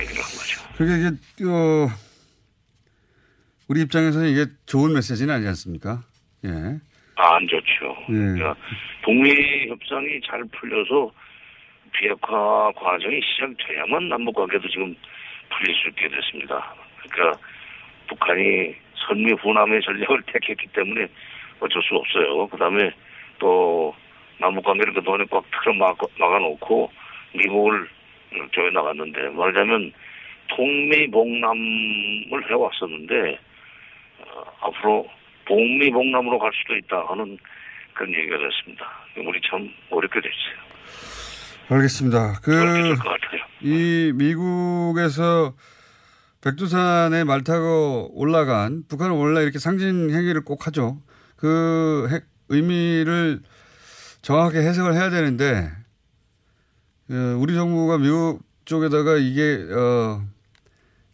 [0.00, 0.60] 얘기를 한 거죠.
[0.76, 1.88] 그게 이게 어,
[3.68, 6.00] 우리 입장에서는 이게 좋은 메시지는 아니지 않습니까?
[6.44, 6.50] 예.
[7.16, 7.96] 아, 안 좋죠.
[8.10, 8.14] 예.
[8.14, 8.54] 그러니까
[9.02, 11.12] 북미 협상이 잘 풀려서
[11.92, 14.94] 비핵화 과정이 시작돼야만 남북 관계도 지금
[15.50, 16.74] 풀릴 수 있게 됐습니다.
[17.08, 17.38] 그러니까
[18.08, 21.06] 북한이 선미 후남의 전략을 택했기 때문에
[21.60, 22.46] 어쩔 수 없어요.
[22.48, 22.90] 그 다음에
[23.38, 23.94] 또
[24.38, 26.90] 남북 관계를 그동안에 꽉 틀어 막, 막아놓고
[27.34, 27.88] 미국을
[28.52, 29.92] 조여 나갔는데 말하자면
[30.48, 33.38] 통미봉남을 해왔었는데
[34.20, 35.08] 어, 앞으로
[35.44, 37.38] 복미복남으로 갈 수도 있다 하는
[37.94, 38.90] 그런 얘기가 됐습니다.
[39.16, 41.17] 우리 참 어렵게 됐어요.
[41.70, 42.40] 알겠습니다.
[42.42, 42.52] 그.
[43.60, 45.54] 이 미국에서
[46.40, 51.02] 백두산에 말 타고 올라간 북한은 원래 이렇게 상징 행위를 꼭 하죠.
[51.36, 53.40] 그 핵- 의미를
[54.22, 55.70] 정확하게 해석을 해야 되는데
[57.10, 60.22] 어, 우리 정부가 미국 쪽에다가 이게 어,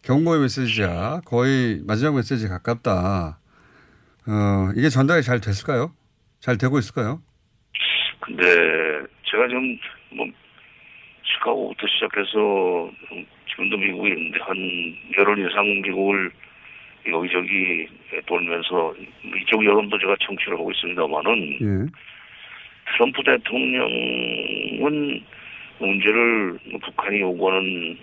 [0.03, 3.39] 경고의 메시지야 거의 마지막 메시지에 가깝다.
[4.27, 5.93] 어, 이게 전달이 잘 됐을까요?
[6.39, 7.21] 잘 되고 있을까요?
[8.21, 8.43] 근데
[9.25, 9.59] 제가 뭐
[11.45, 12.91] 시카고부터 시작해서
[13.49, 14.57] 지금도 미국에 있는데 한
[15.17, 16.31] 열흘 이상 미국을
[17.07, 17.87] 여기저기
[18.25, 18.95] 돌면서
[19.41, 21.91] 이쪽 여론도 제가 청취를 하고 있습니다만은 예.
[22.93, 25.23] 트럼프 대통령은
[25.77, 27.97] 문제를 북한이 요구하는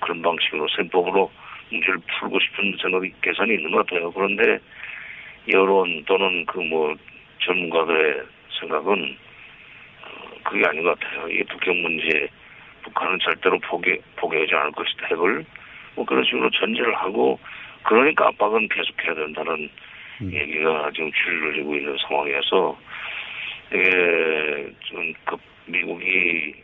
[0.00, 1.30] 그런 방식으로 셈법으로
[1.70, 4.10] 문제를 풀고 싶은 생각이 개선이 있는 것 같아요.
[4.10, 4.58] 그런데
[5.52, 6.94] 여론 또는 그 뭐
[7.40, 8.22] 전문가들의
[8.60, 9.16] 생각은
[10.02, 11.28] 어, 그게 아닌 것 같아요.
[11.28, 12.28] 이게 북핵 문제,
[12.82, 15.06] 북한은 절대로 포기, 포기하지 않을 것이다.
[15.06, 15.44] 핵을
[15.94, 17.38] 뭐 그런 식으로 전제를 하고
[17.82, 19.70] 그러니까 압박은 계속해야 된다는
[20.20, 22.78] 얘기가 지금 줄어들고 있는 상황이어서
[23.72, 25.36] 이게 지금 그
[25.66, 26.54] 미국이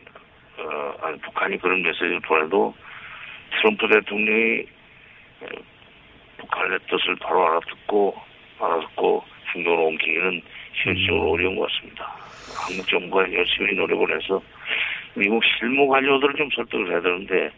[0.57, 2.73] 어, 아니 북한이 그런 메시지를 보내도
[3.51, 4.65] 트럼프 대통령이
[5.41, 5.45] 어,
[6.37, 8.15] 북한의 뜻을 바로 알아듣고
[8.59, 9.23] 알아듣고
[9.53, 10.41] 행동을 옮기기는
[10.73, 12.15] 현실적으로 어려운 것 같습니다.
[12.67, 14.41] 한국 정부가 열심히 노력을 해서
[15.17, 17.51] 미국 실무 관료들을 좀 설득을 해야 되는데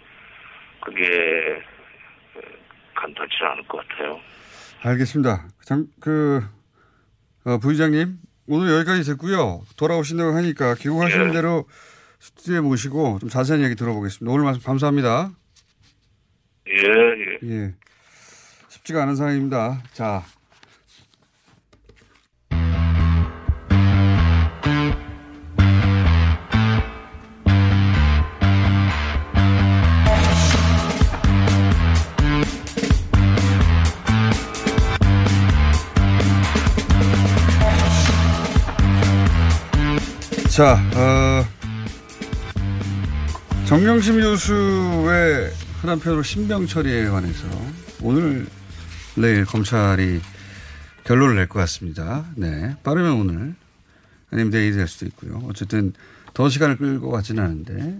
[0.81, 1.63] 그게
[2.35, 2.39] 어,
[2.95, 4.19] 간단치 않을 것 같아요.
[4.83, 5.47] 알겠습니다.
[5.63, 6.43] 참, 그,
[7.45, 8.17] 어, 부의장님,
[8.47, 9.61] 오늘 여기까지 됐고요.
[9.77, 11.31] 돌아오신다고 하니까 귀국하시는 예.
[11.33, 11.65] 대로
[12.19, 14.31] 스튜디오에 모시고 좀 자세한 얘기 들어보겠습니다.
[14.31, 15.31] 오늘 말씀 감사합니다.
[16.69, 17.49] 예, 예.
[17.49, 17.73] 예.
[18.69, 19.81] 쉽지가 않은 상황입니다.
[19.93, 20.23] 자.
[40.57, 41.45] 자, 어,
[43.67, 47.47] 정경심 교수의 흔한 표현으로 신병 처리에 관해서
[48.01, 48.47] 오늘
[49.15, 50.19] 내일 검찰이
[51.03, 52.25] 결론을 낼 것 같습니다.
[52.35, 52.75] 네.
[52.81, 53.53] 빠르면 오늘
[54.31, 55.43] 아니면 내일 될 수도 있고요.
[55.47, 55.93] 어쨌든
[56.33, 57.99] 더 시간을 끌것 같지는 않은데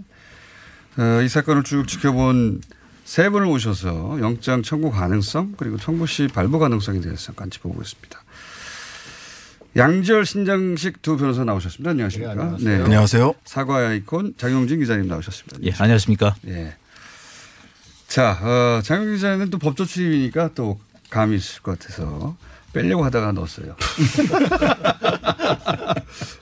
[0.98, 2.62] 어, 이 사건을 쭉 지켜본
[3.04, 8.20] 세 분을 모셔서 영장 청구 가능성 그리고 청구 시 발부 가능성에 대해서 같이 보고 있습니다.
[9.76, 11.90] 양지열 신장식 두 변호사 나오셨습니다.
[11.90, 12.34] 안녕하십니까?
[12.34, 12.84] 네, 안녕하세요.
[12.84, 13.34] 안녕하세요.
[13.44, 15.58] 사과의 아이콘 장용진 기자님 나오셨습니다.
[15.62, 16.34] 예, 안녕하십니까?
[16.48, 16.74] 예.
[18.08, 22.36] 자, 어, 장용진 기자는 또 법조 출입이니까 또 감이 있을 것 같아서
[22.72, 23.76] 빼려고 하다가 넣었어요.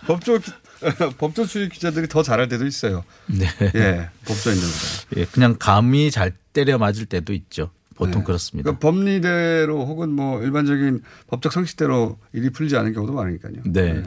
[0.07, 0.53] 법조, 기-
[1.19, 3.05] 법조 출입 기자들이 더 잘할 때도 있어요.
[3.27, 3.47] 네.
[3.75, 4.79] 예, 법조인들보다.
[5.17, 7.71] 예, 그냥 감이 잘 때려 맞을 때도 있죠.
[7.96, 8.24] 보통 네.
[8.24, 8.70] 그렇습니다.
[8.70, 13.54] 그러니까 법리대로 혹은 뭐 일반적인 법적 상식대로 일이 풀리지 않은 경우도 많으니까요.
[13.64, 14.02] 네.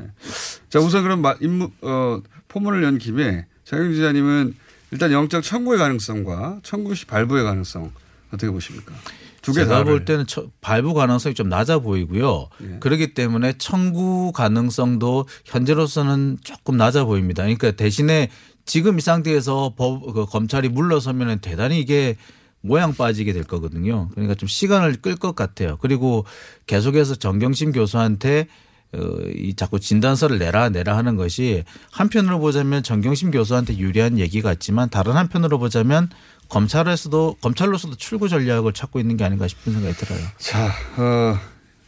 [0.70, 4.56] 자, 우선 그럼 마- 임무, 어, 포문을 연 김에 장영 기자님은
[4.92, 7.92] 일단 영장 청구의 가능성과 청구 시 발부의 가능성
[8.32, 8.94] 어떻게 보십니까?
[9.42, 9.84] 두개 제가 다.
[9.84, 12.50] 볼 때는 처- 발부 가능성이 좀 낮아 보이고요.
[12.64, 12.78] 예.
[12.80, 17.44] 그렇기 때문에 청구 가능성도 현재로서는 조금 낮아 보입니다.
[17.44, 18.30] 그러니까 대신에
[18.66, 22.18] 지금 이 상태에서 법, 그 검찰이 물러서면 대단히 이게
[22.62, 24.10] 모양 빠지게 될 거거든요.
[24.12, 25.78] 그러니까 좀 시간을 끌 것 같아요.
[25.82, 26.26] 그리고
[26.68, 28.48] 계속해서 정경심 교수한테
[28.92, 29.00] 어,
[29.36, 35.14] 이 자꾸 진단서를 내라 내라 하는 것이 한편으로 보자면 정경심 교수한테 유리한 얘기 같지만 다른
[35.16, 36.10] 한편으로 보자면
[36.50, 40.20] 검찰에서도 검찰로서도 출구 전략을 찾고 있는 게 아닌가 싶은 생각이 들어요.
[40.40, 41.38] 자, 어,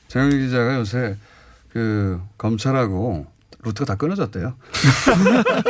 [0.10, 1.18] 장영 기자가 요새
[1.70, 3.26] 그 검찰하고
[3.64, 4.56] 루트가 다 끊어졌대요.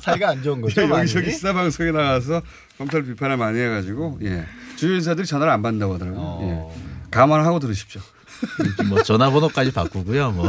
[0.00, 0.82] 사이가 안 좋은 거죠.
[0.82, 1.06] 여기저기 많이?
[1.32, 2.42] 시사 방송에 나가서
[2.78, 4.44] 검찰 비판을 많이 해가지고 예
[4.76, 6.20] 주요 인사들이 전화를 안 받는다고 하더라고요.
[6.20, 6.74] 어.
[6.74, 7.08] 예.
[7.10, 8.00] 감안하고 들으십시오.
[8.88, 10.32] 뭐 전화번호까지 바꾸고요.
[10.32, 10.48] 뭐.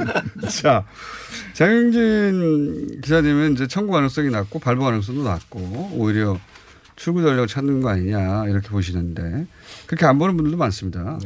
[0.60, 0.84] 자,
[1.54, 6.38] 장영진 기자님은 이제 청구 가능성이 낮고 발부 가능성도 낮고 오히려
[6.96, 9.46] 출구 전략을 찾는 거 아니냐 이렇게 보시는데
[9.86, 11.18] 그렇게 안 보는 분들도 많습니다.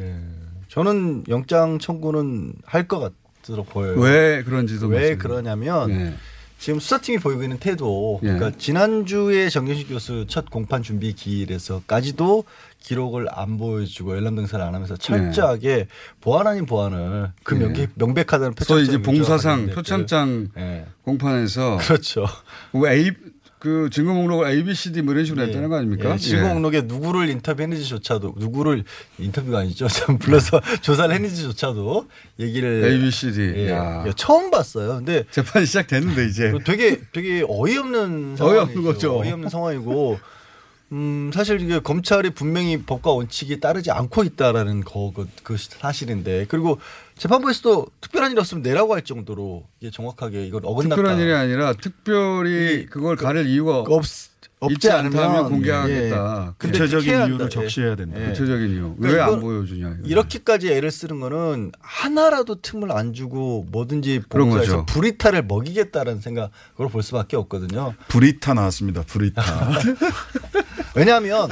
[0.68, 3.12] 저는 영장 청구는 할 것 같
[3.46, 3.98] 도록 보여요.
[3.98, 6.14] 왜 그런지도 왜 말씀해 그러냐면 예.
[6.58, 8.28] 지금 수사팀이 보이고 있는 태도, 예.
[8.28, 12.44] 그러니까 지난주에 정경식 교수 첫 공판 준비 기일에서까지도
[12.80, 15.88] 기록을 안 보여주고 열람 등사를 안 하면서 철저하게
[16.20, 17.58] 보안 아닌 보안을 그 예.
[17.60, 20.48] 명백, 명백하다는 표창장 소위 이제 봉사상 표창장
[21.02, 22.26] 공판에서 그렇죠.
[22.72, 23.10] 뭐 A
[23.64, 26.12] 그 증거 목록을 A, B, C, D 뭐 이런 식으로 했다는 거 아닙니까?
[26.12, 28.84] 예, 증거 목록에 누구를 인터뷰했는지조차도 누구를
[29.18, 29.88] 인터뷰가 아니죠.
[29.88, 32.06] 참 불러서 조사를 했는지조차도
[32.40, 33.40] 얘기를 A, B, C, D.
[33.40, 34.04] 예, 야.
[34.06, 34.96] 예, 처음 봤어요.
[34.96, 38.82] 근데 재판이 시작됐는데 이제 되게 되게 어이없는 어이없는 상황이죠.
[38.82, 39.18] 거죠.
[39.20, 40.20] 어이없는 상황이고
[40.92, 46.78] 음, 사실 이게 검찰이 분명히 법과 원칙이 따르지 않고 있다라는 거, 그, 그 사실인데 그리고
[47.16, 50.96] 재판부에서도 특별한 일 없으면 내라고 할 정도로 이게 정확하게 이건 어긋났다.
[50.96, 54.04] 특별한 일이 아니라 특별히 그걸 가릴 이유가 없,
[54.60, 56.46] 없지 않으면 공개하겠다.
[56.48, 56.54] 예.
[56.58, 57.48] 근데 구체적인 이유를 한다.
[57.48, 58.20] 적시해야 된다.
[58.20, 58.28] 예.
[58.28, 58.94] 구체적인 이유.
[58.96, 59.96] 그러니까 왜안 이건 보여주냐.
[60.00, 60.08] 이거.
[60.08, 64.86] 이렇게까지 애를 쓰는 거는 하나라도 틈을 안 주고 뭐든지 거죠.
[64.86, 67.94] 불이타를 먹이겠다는 생각으로 볼 수밖에 없거든요.
[68.08, 69.02] 브리타 나왔습니다.
[69.02, 69.42] 브리타.
[70.94, 71.48] 왜냐하면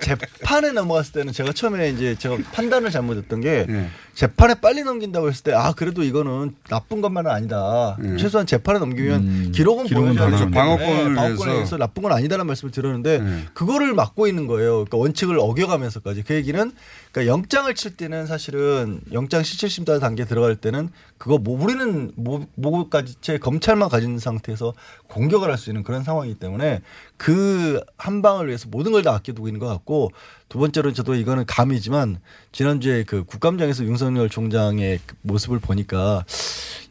[0.00, 3.88] 재판에 넘어갔을 때는 제가 처음에 이제 제가 판단을 잘못했던 게 예.
[4.14, 7.96] 재판에 빨리 넘긴다고 했을 때 아 그래도 이거는 나쁜 것만은 아니다.
[8.04, 8.16] 예.
[8.16, 11.48] 최소한 재판에 넘기면 기록은 기록은 보여줘야 방어권을 네, 방어권에 위해서.
[11.50, 11.54] 예.
[11.54, 14.72] 의해서 나쁜 건 아니다라는 말씀을 드렸는데 그거를 막고 있는 거예요.
[14.84, 16.72] 그러니까 원칙을 어겨가면서까지 그 얘기는
[17.12, 23.14] 그러니까 영장을 칠 때는 사실은 영장 실질심사 단계 들어갈 때는 그거 뭐 우리는 뭐 뭐까지
[23.20, 24.74] 제 검찰만 가진 상태에서
[25.08, 26.80] 공격을 할 수 있는 그런 상황이기 때문에
[27.16, 30.10] 그 한 방을 위해서 모든 걸 다 아껴두고 있는 것 같고
[30.48, 32.18] 두 번째로는 저도 이거는 감이지만
[32.52, 36.24] 지난주에 그 국감장에서 윤석열 총장의 그 모습을 보니까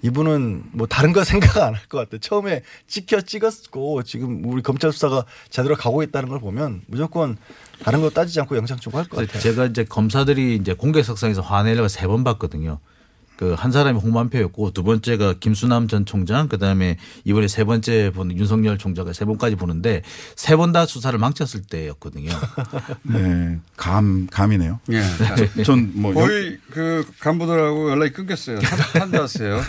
[0.02, 2.20] 이분은 뭐 다른 거 생각 안 할 것 같아요.
[2.20, 7.38] 처음에 찍혀 찍었고 지금 우리 검찰 수사가 제대로 가고 있다는 걸 보면 무조건
[7.84, 9.42] 다른 거 따지지 않고 영장 청구할 것 같아요.
[9.42, 12.80] 제가 이제 검사들이 이제 공개석상에서 화내려고 세 번 봤거든요.
[13.42, 18.78] 그 한 사람이 홍만표였고 두 번째가 김수남 전 총장 그다음에 이번에 세 번째 보는 윤석열
[18.78, 20.04] 총장을 세 번까지 보는데
[20.36, 22.30] 세 번 다 수사를 망쳤을 때였거든요.
[23.02, 24.80] 네, 감 감이네요.
[24.92, 25.64] 예.
[25.64, 28.60] 전뭐 거의 그 간부들하고 연락이 끊겼어요.
[28.94, 29.60] 한자세요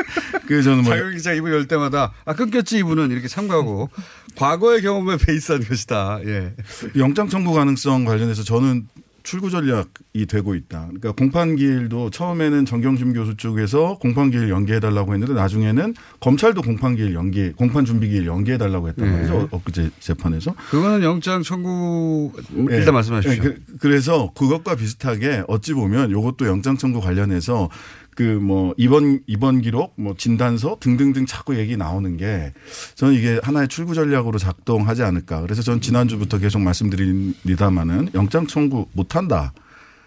[0.46, 3.88] 그 저는 뭐 자유 기자 입을 열 때마다 아 끊겼지 이분은 이렇게 참고하고
[4.36, 6.20] 과거의 경험에 베이스한 것이다.
[6.26, 6.52] 예.
[6.96, 8.88] 영장 청구 가능성 관련해서 저는
[9.22, 10.86] 출구 전략이 되고 있다.
[10.86, 18.26] 그러니까 공판기일도 처음에는 정경심 교수 쪽에서 공판기일 연기해달라고 했는데 나중에는 검찰도 공판기일 연기, 공판 준비기일
[18.26, 19.12] 연기해달라고 했단 네.
[19.12, 19.48] 말이죠.
[19.50, 20.54] 엊그제 재판에서.
[20.70, 22.76] 그거는 영장 청구 네.
[22.76, 23.42] 일단 말씀하십시오.
[23.42, 27.68] 네, 그, 래서 그것과 비슷하게 어찌 보면 이것도 영장 청구 관련해서
[28.14, 32.52] 그 뭐 입원 입원 기록 뭐 진단서 등등등 자꾸 얘기 나오는 게
[32.94, 35.40] 저는 이게 하나의 출구 전략으로 작동하지 않을까.
[35.40, 39.52] 그래서 전 지난주부터 계속 말씀드립니다마는 영장 청구 못 한다.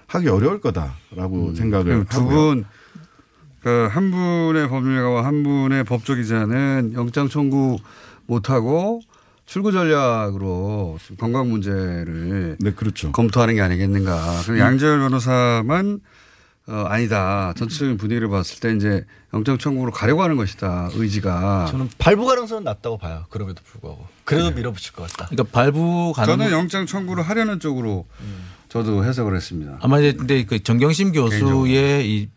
[0.07, 2.05] 하기 어려울 거다라고 생각을 음.
[2.09, 2.35] 두 하고요.
[2.35, 2.65] 분,
[3.61, 7.77] 그 한 분의 법률가와 한 분의 법조기자는 영장 청구
[8.27, 9.01] 못 하고
[9.47, 13.11] 출구 전략으로 건강 문제를 네, 그렇죠.
[13.11, 14.41] 검토하는 게 아니겠는가.
[14.43, 15.99] 그럼 양재열 변호사만
[16.67, 17.53] 어, 아니다.
[17.57, 20.89] 전체적인 분위기를 봤을 때 이제 영장 청구로 가려고 하는 것이다.
[20.95, 21.67] 의지가.
[21.69, 23.25] 저는 발부 가능성은 낮다고 봐요.
[23.29, 25.27] 그럼에도 불구하고 그래도 밀어붙일 것 같다.
[25.29, 28.07] 그러니까 발부 가능 저는 영장 청구를 하려는 쪽으로
[28.69, 29.77] 저도 해석을 했습니다.
[29.81, 31.59] 아마 이제 근데 그 정경심 개인적으로.
[31.61, 32.29] 교수의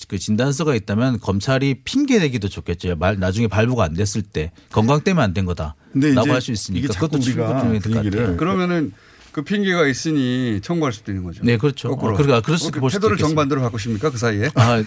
[0.00, 2.94] 이그 진단서가 있다면 검찰이 핑계 대기도 좋겠죠.
[2.96, 7.18] 말 나중에 발부가 안 됐을 때 건강 때문에 안 된 거다라고 할 수 있으니까 그것도
[7.18, 7.34] 중에
[7.80, 8.36] 될것 같아요.
[8.36, 8.92] 그러면은
[9.32, 11.42] 그 핑계가 있으니 청구할 수도 있는 거죠.
[11.42, 11.88] 네, 그렇죠.
[11.88, 12.12] 거꾸로.
[12.12, 13.28] 어, 그러니까 그럴 수 어, 그볼 수도 태도를 있겠습니다.
[13.28, 14.50] 정반대로 바꾸십니까 그 사이에?
[14.54, 14.84] 아,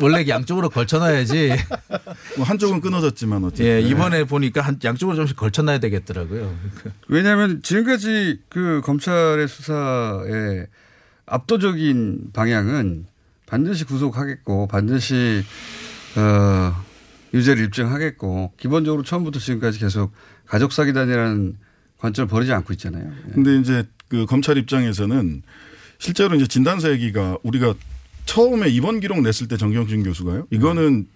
[0.00, 1.50] 원래 양쪽으로 걸쳐놔야지.
[2.38, 3.66] 뭐 한쪽은 끊어졌지만 어쨌든.
[3.66, 6.56] 예, 이번에 보니까 한 양쪽으로 좀씩 걸쳐놔야 되겠더라고요.
[7.08, 10.68] 왜냐하면 지금까지 그 검찰의 수사의
[11.26, 13.06] 압도적인 방향은
[13.46, 15.42] 반드시 구속하겠고 반드시
[16.16, 16.84] 어,
[17.34, 20.12] 유죄를 입증하겠고 기본적으로 처음부터 지금까지 계속
[20.46, 21.56] 가족 사기단이라는
[21.98, 23.10] 관점을 버리지 않고 있잖아요.
[23.34, 25.42] 근데 이제 그 검찰 입장에서는
[25.98, 27.74] 실제로 이제 진단서 얘기가 우리가
[28.24, 30.46] 처음에 입원 기록 냈을 때 정경진 교수가요.
[30.50, 31.06] 이거는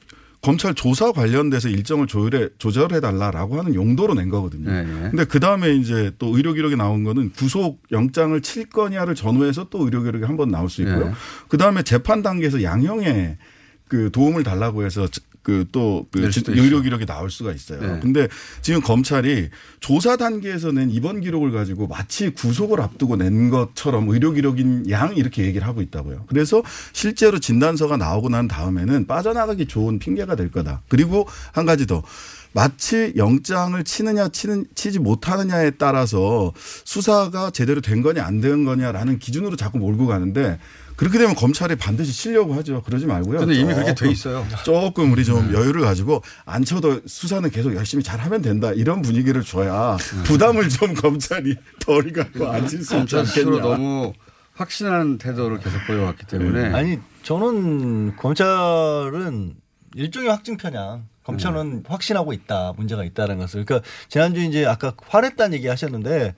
[0.41, 4.69] 검찰 조사 관련돼서 일정을 조율해 조절해 달라라고 하는 용도로 낸 거거든요.
[4.73, 5.09] 네, 네.
[5.11, 9.85] 근데 그 다음에 이제 또 의료 기록이 나온 거는 구속 영장을 칠 거냐를 전후해서 또
[9.85, 11.05] 의료 기록이 한 번 나올 수 있고요.
[11.11, 11.13] 네.
[11.49, 13.39] 그 다음에 재판 단계에서 양형에
[13.87, 15.07] 그 도움을 달라고 해서
[15.43, 16.83] 그 또그 낼 수도 의료 있어요.
[16.83, 17.81] 기록이 나올 수가 있어요.
[17.81, 18.01] 네.
[18.01, 18.29] 근데
[18.61, 24.89] 지금 검찰이 조사 단계에서 낸 입원 기록을 가지고 마치 구속을 앞두고 낸 것처럼 의료 기록인
[24.91, 26.25] 양 이렇게 얘기를 하고 있다고요.
[26.29, 26.63] 그래서
[26.93, 30.83] 실제로 진단서가 나오고 난 다음에는 빠져나가기 좋은 핑계가 될 거다.
[30.89, 32.03] 그리고 한 가지 더.
[32.55, 36.53] 마치 영장을 치느냐 치는 치지 못하느냐에 따라서
[36.85, 40.59] 수사가 제대로 된 거냐 안 된 거냐라는 기준으로 자꾸 몰고 가는데
[40.97, 42.83] 그렇게 되면 검찰이 반드시 치려고 하죠.
[42.83, 43.41] 그러지 말고요.
[43.41, 44.47] 근데 이미 그렇게 돼 있어요.
[44.65, 48.73] 조금 우리 좀 여유를 가지고 안 쳐도 수사는 계속 열심히 잘 하면 된다.
[48.73, 53.77] 이런 분위기를 줘야 부담을 좀 검찰이 덜 갖고 앉을 수 있지 검찰 스스로 않겠냐.
[53.77, 54.13] 너무
[54.55, 59.55] 확신하는 태도를 계속 보여왔기 때문에 아니 저는 검찰은
[59.95, 61.07] 일종의 확증 편향.
[61.25, 66.35] 검찰은 확신하고 있다 문제가 있다는 것을 그러니까 지난주 에 이제 아까 화냈다는 얘기 하셨는데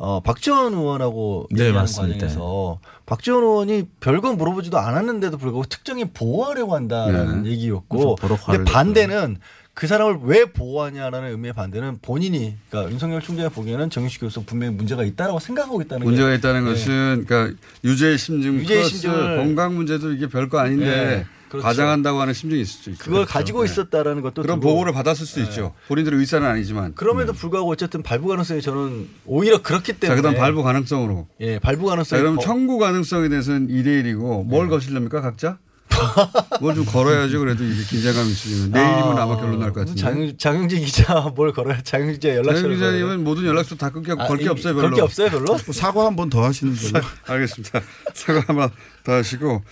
[0.00, 2.14] 어 박지원 의원하고 네, 얘기하는 맞습니다.
[2.26, 7.50] 과정에서 박지원 의원이 별거 물어보지도 않았는데도 불구하고 특정인 보호하려고 한다라는 네.
[7.50, 8.14] 얘기였고
[8.46, 9.38] 근데 반대는
[9.74, 15.02] 그 사람을 왜 보호하냐라는 의미의 반대는 본인이 그러니까 윤석열 총장이 보기에는 정윤식 교수 분명히 문제가
[15.02, 16.70] 있다라고 생각하고 있다는 문제가 게 있다는 네.
[16.70, 21.66] 것은 그러니까 유죄의 심증 플러스 심증을- 건강 문제도 이게 별거 아닌데 네, 그렇죠.
[21.66, 23.04] 과장한다고 하는 심증이 있을 수 있죠.
[23.04, 25.74] 그걸 가지고 있었다라는 것도 그런 보고를 받았을 수 있죠.
[25.88, 26.94] 본인들의 의사는 아니지만.
[26.94, 31.26] 그럼에도 불구하고 어쨌든 발부 가능성이 저는 오히려 그렇기 때문에 자, 그다음 발부 가능성으로.
[31.40, 34.70] 예, 발부 자, 가능성이 그럼 더- 청구 가능성에 대해서는 2대 1이고 뭘 네.
[34.70, 35.58] 거실랍니까 각자?
[36.60, 37.38] 뭘 좀 걸어야죠.
[37.40, 40.00] 그래도 이게 긴장감이 있으면 내일이면 아 마 결론 날 것 같은데.
[40.00, 41.78] 장, 장영진 기자 뭘 걸어요?
[41.82, 44.74] 장영진 기자 연락처 장영 기자님은 모든 연락처 다 끊겨 아, 걸게 이- 없어요.
[44.74, 44.96] 걸 별로.
[44.96, 45.56] 게 없어요, 별로?
[45.58, 47.04] 사과 한 번 더 하시는 걸로.
[47.26, 47.80] 알겠습니다.
[48.14, 48.70] 사과 한 번
[49.04, 49.62] 더 하시고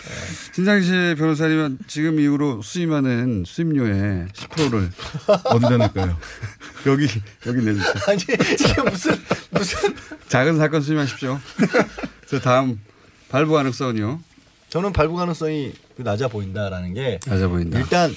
[0.55, 4.91] 신장시 변호사님은 지금 이후로 수임하는 수임료의 10%를
[5.45, 6.17] 어디다 낼까요?
[6.87, 7.07] 여기
[7.47, 7.95] 여기 내주세요.
[8.07, 9.15] 아니 이게 무슨
[9.51, 9.95] 무슨
[10.29, 11.39] 작은 사건 수임하십시오.
[12.31, 12.81] 저 다음
[13.29, 14.21] 발부 가능성은요.
[14.69, 17.79] 저는 발부 가능성이 낮아 보인다라는 게 낮아 보인다.
[17.79, 18.11] 일단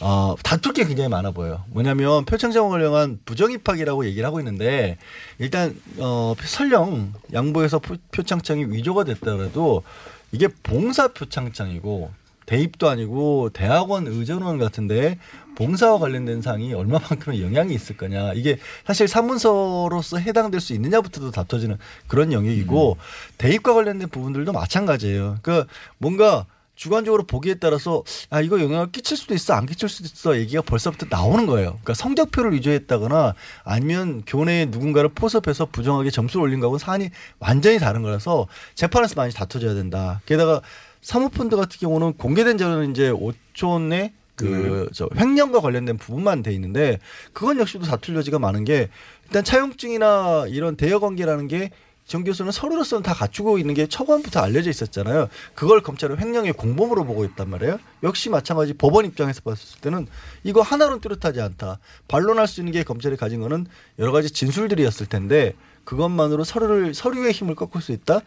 [0.00, 1.64] 어, 다툴 게 굉장히 많아 보여요.
[1.68, 4.98] 뭐냐면 표창장 관련한 부정입학이라고 얘기를 하고 있는데
[5.38, 9.84] 일단 어, 설령 양보해서 표, 표창장이 위조가 됐더라도
[10.32, 12.10] 이게 봉사 표창장이고
[12.46, 15.18] 대입도 아니고 대학원 의전원 같은데
[15.54, 18.32] 봉사와 관련된 사항이 얼마만큼의 영향이 있을 거냐.
[18.34, 22.96] 이게 사실 사문서로서 해당될 수 있느냐부터도 다퉈지는 그런 영역이고
[23.38, 25.38] 대입과 관련된 부분들도 마찬가지예요.
[25.42, 30.38] 그러니까 뭔가 주관적으로 보기에 따라서 아 이거 영향을 끼칠 수도 있어 안 끼칠 수도 있어
[30.38, 31.70] 얘기가 벌써부터 나오는 거예요.
[31.70, 38.48] 그러니까 성적표를 위조했다거나 아니면 교내에 누군가를 포섭해서 부정하게 점수를 올린 거하고는 사안이 완전히 다른 거라서
[38.74, 40.22] 재판에서 많이 다퉈져야 된다.
[40.26, 40.60] 게다가
[41.02, 46.98] 사모펀드 같은 경우는 공개된 자료는 이제 5촌의 그저 횡령과 관련된 부분만 돼 있는데
[47.32, 48.88] 그건 역시도 다툴 여지가 많은 게
[49.24, 51.70] 일단 차용증이나 이런 대여 관계라는 게
[52.04, 55.28] 정 교수는 서류로서는 다 갖추고 있는 게 처음부터 알려져 있었잖아요.
[55.54, 57.78] 그걸 검찰은 횡령의 공범으로 보고 있단 말이에요.
[58.02, 60.06] 역시 마찬가지 법원 입장에서 봤을 때는
[60.42, 61.78] 이거 하나로는 뚜렷하지 않다.
[62.08, 63.66] 반론할 수 있는 게 검찰이 가진 거는
[63.98, 68.20] 여러 가지 진술들이었을 텐데 그것만으로 서류를 서류의 힘을 꺾을 수 있다.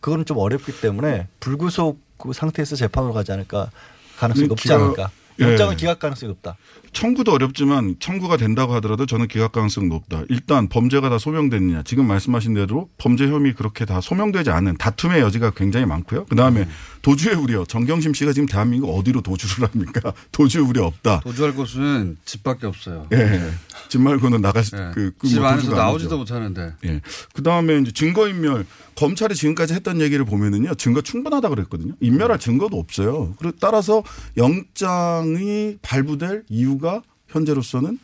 [0.00, 3.70] 그거는 좀 어렵기 때문에 불구속 그 상태에서 재판으로 가지 않을까
[4.18, 5.10] 가능성이 음, 높지 않을까.
[5.40, 5.44] 예.
[5.44, 6.56] 영장은 기각 가능성이 높다.
[6.92, 10.22] 청구도 어렵지만 청구가 된다고 하더라도 저는 기각 가능성 높다.
[10.28, 11.82] 일단 범죄가 다 소명됐느냐.
[11.82, 16.24] 지금 말씀하신 대로 범죄 혐의 그렇게 다 소명되지 않은 다툼의 여지가 굉장히 많고요.
[16.26, 16.68] 그다음에 음.
[17.06, 17.64] 도주의 우려.
[17.64, 20.12] 정경심 씨가 지금 대한민국 어디로 도주를 합니까?
[20.32, 21.20] 도주의 우려 없다.
[21.20, 23.06] 도주할 곳은 집밖에 없어요.
[23.12, 23.48] 예.
[23.88, 26.18] 집 말고는 나갈 수, 그, 그 집 뭐 안에서 도주가 나오지도.
[26.18, 26.74] 못하는데.
[26.84, 27.00] 예.
[27.32, 28.66] 그 다음에 이제 증거인멸.
[28.96, 31.94] 검찰이 지금까지 했던 얘기를 보면은요, 증거 충분하다 그랬거든요.
[32.00, 33.34] 인멸할 증거도 없어요.
[33.38, 34.02] 그리고 따라서
[34.36, 38.00] 영장이 발부될 이유가 현재로서는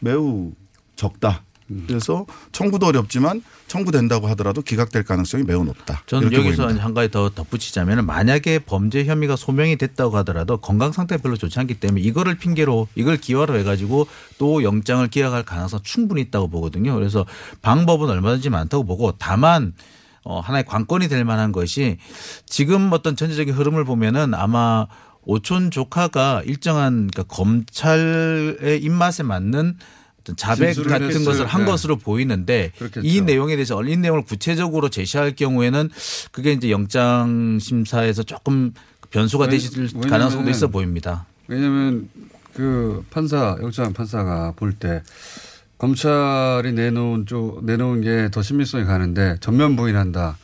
[0.00, 0.52] 매우
[0.94, 1.44] 적다.
[1.86, 6.02] 그래서 청구도 어렵지만 청구된다고 하더라도 기각될 가능성이 매우 높다.
[6.06, 6.84] 저는 여기서 보입니다.
[6.84, 11.80] 한 가지 더 덧붙이자면 만약에 범죄 혐의가 소명이 됐다고 하더라도 건강 상태가 별로 좋지 않기
[11.80, 14.06] 때문에 이거를 핑계로 이걸 기화로 해가지고
[14.38, 16.94] 또 영장을 기각할 가능성 충분히 있다고 보거든요.
[16.94, 17.26] 그래서
[17.62, 19.72] 방법은 얼마든지 많다고 보고 다만
[20.22, 21.98] 어, 하나의 관건이 될 만한 것이
[22.46, 24.86] 지금 어떤 전체적인 흐름을 보면은 아마
[25.22, 29.76] 오촌 조카가 일정한 그러니까 검찰의 입맛에 맞는
[30.26, 31.24] 어떤 자백 같은 했어요.
[31.24, 31.70] 것을 한 네.
[31.70, 33.06] 것으로 보이는데 그렇겠죠.
[33.06, 35.88] 이 내용에 대해서 이 내용을 구체적으로 제시할 경우에는
[36.32, 38.72] 그게 이제 영장 심사에서 조금
[39.10, 41.26] 변수가 왜- 되실 가능성도 있어 보입니다.
[41.46, 42.08] 왜냐하면
[42.54, 45.02] 그 판사 영장 판사가 볼 때
[45.78, 50.38] 검찰이 내놓은 쪽 내놓은 게 더 신빙성이 가는데 전면 부인한다.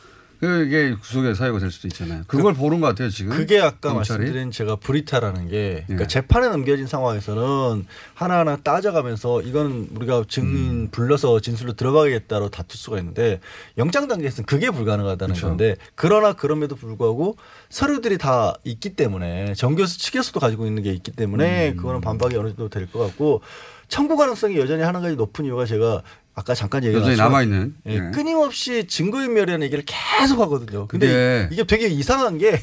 [0.47, 2.23] 그게 구속의 사유가 될 수도 있잖아요.
[2.27, 3.35] 그걸 보는 것 같아요 지금.
[3.35, 4.19] 그게 아까 검찰이.
[4.19, 6.07] 말씀드린 제가 브리타라는 게 그러니까 예.
[6.07, 10.25] 재판에 넘겨진 상황에서는 하나하나 따져가면서 이건 우리가 음.
[10.27, 13.39] 증인 불러서 진술로 들어가겠다로 다툴 수가 있는데
[13.77, 15.47] 영장 단계에서는 그게 불가능하다는 그렇죠.
[15.47, 17.37] 건데 그러나 그럼에도 불구하고
[17.69, 21.77] 서류들이 다 있기 때문에 정교수 측에서도 가지고 있는 게 있기 때문에 음.
[21.77, 23.41] 그거는 반박이 어느 정도 될 것 같고
[23.87, 26.01] 청구 가능성이 여전히 하나 가지 높은 이유가 제가
[26.35, 27.75] 아까 잠깐 얘기 여전히 남아 있는.
[27.85, 28.11] 예, 네.
[28.11, 30.87] 끊임없이 증거인멸이라는 얘기를 계속 하거든요.
[30.87, 32.59] 근데 이게 되게 이상한 게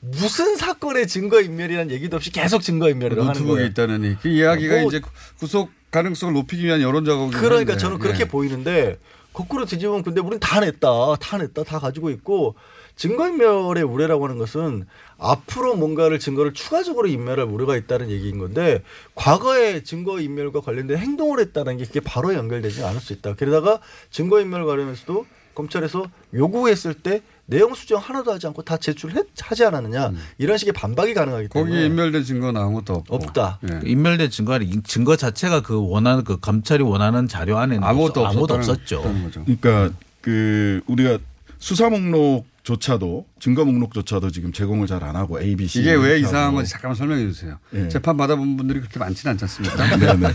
[0.00, 3.66] 무슨 사건의 증거인멸이라는 얘기도 없이 계속 증거인멸을 하는 거예요.
[3.66, 5.00] 있다느니 그 이야기가 뭐- 이제
[5.38, 8.98] 구속 가능성을 높이기 위한 여론 작업이 그러니까 저는 그렇게 보이는데
[9.32, 10.88] 거꾸로 뒤집으면 근데 우린 다 냈다,
[11.20, 12.54] 다 냈다, 다 가지고 있고
[12.96, 14.86] 증거인멸의 우려라고 하는 것은
[15.18, 18.82] 앞으로 뭔가를 증거를 추가적으로 인멸할 우려가 있다는 얘기인 건데
[19.14, 23.34] 과거에 증거인멸과 관련된 행동을 했다는 게 그게 바로 연결되지 않을 수 있다.
[23.34, 23.80] 게다가
[24.10, 30.74] 증거인멸 관련해서도 검찰에서 요구했을 때 내용 수정 하나도 하지 않고 다 제출하지 않았느냐 이런 식의
[30.74, 33.14] 반박이 가능하기 때문에 거기에 인멸된 증거 나온 것도 없고.
[33.14, 33.60] 없다.
[33.70, 33.78] 예.
[33.80, 34.28] 그 인멸된
[34.62, 39.02] 이 증거 자체가 그 원하는 그 검찰이 원하는 자료 안에 아무것도 아무것도 없었다는- 없었죠.
[39.02, 39.44] 거죠.
[39.44, 39.90] 그러니까
[40.20, 41.18] 그 우리가
[41.58, 46.54] 수사 목록조차도 증거 목록조차도 지금 제공을 잘 안 하고 A, B, C 이게 왜 이상한.
[46.54, 47.58] 건지 잠깐만 설명해 주세요.
[47.74, 47.88] 예.
[47.88, 49.96] 재판 받아본 분들이 그렇게 많지는 않지 않습니까?
[49.96, 50.28] 네네.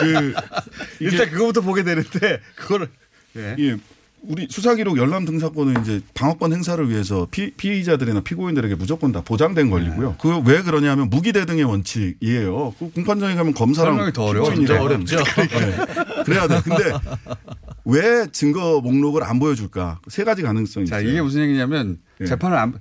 [0.00, 0.34] 그
[1.00, 2.88] 일단 그거부터 보게 되는데 그거를
[3.36, 3.54] 예.
[3.58, 3.76] 예.
[4.22, 9.70] 우리 수사기록 열람 등사권은 이제 방어권 행사를 위해서 피, 피의자들이나 피고인들에게 무조건 다 보장된 네.
[9.70, 10.16] 권리고요.
[10.18, 12.74] 그왜 그러냐면 무기대 등의 원칙이에요.
[12.78, 14.48] 그 공판장에 가면 검사랑 설명이 더 어려워.
[14.50, 15.16] 어렵죠.
[15.24, 16.22] 네.
[16.24, 16.60] 그래야 돼.
[16.62, 16.92] 근데
[17.90, 20.00] 왜 증거 목록을 안 보여줄까?
[20.08, 21.10] 세 가지 가능성이 자 있어요.
[21.10, 22.26] 이게 무슨 얘기냐면 예.
[22.26, 22.74] 재판을 안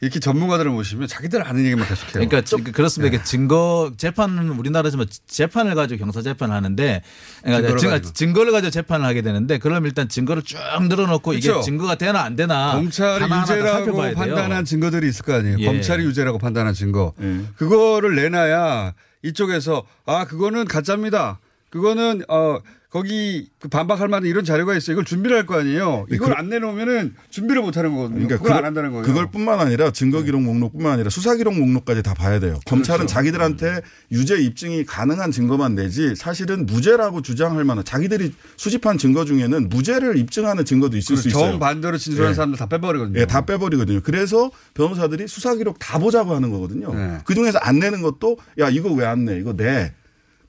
[0.00, 2.12] 이렇게 전문가들을 모시면 자기들 아는 얘기만 계속해요.
[2.14, 3.14] 그러니까 지- 그렇습니다.
[3.14, 7.02] 이게 증거 재판은 우리나라에서는 재판을 가지고 형사 재판을 하는데
[7.44, 8.12] 그러니까 증거를 증- 가지고.
[8.12, 10.58] 증거 를 가지고 재판을 하게 되는데 그럼 일단 증거를 쭉
[10.88, 11.62] 늘어놓고 이게 그렇죠.
[11.64, 14.14] 증거가 되나 안 되나 검찰이 유죄라고 살펴봐야 돼요.
[14.16, 15.56] 판단한 증거들이 있을 거 아니에요.
[15.60, 15.66] 예.
[15.66, 17.12] 검찰이 유죄라고 판단한 증거.
[17.22, 17.42] 예.
[17.56, 21.38] 그거를 내놔야 이쪽에서 아 그거는 가짜입니다.
[21.70, 22.58] 그거는 어
[22.92, 24.92] 거기 그 반박할 만한 이런 자료가 있어.
[24.92, 26.04] 요 이걸 준비를 할 거 아니에요.
[26.10, 28.16] 이걸 그- 안 내놓으면은 준비를 못 하는 거거든요.
[28.26, 29.04] 그러니까 그걸 그- 안 한다는 거예요.
[29.06, 32.60] 그걸 뿐만 아니라 증거 기록 목록뿐만 아니라 수사 기록 목록까지 다 봐야 돼요.
[32.66, 33.14] 검찰은 그렇죠.
[33.14, 33.80] 자기들한테
[34.12, 40.66] 유죄 입증이 가능한 증거만 내지 사실은 무죄라고 주장할 만한 자기들이 수집한 증거 중에는 무죄를 입증하는
[40.66, 41.52] 증거도 있을 수 있어요.
[41.52, 42.34] 정반대로 진술하는 예.
[42.34, 43.18] 사람들 다 빼버리거든요.
[43.18, 44.00] 예, 다 빼버리거든요.
[44.02, 46.94] 그래서 변호사들이 수사 기록 다 보자고 하는 거거든요.
[46.94, 47.18] 네.
[47.24, 49.38] 그 중에서 안 내는 것도 야 이거 왜 안 내?
[49.38, 49.94] 이거 내.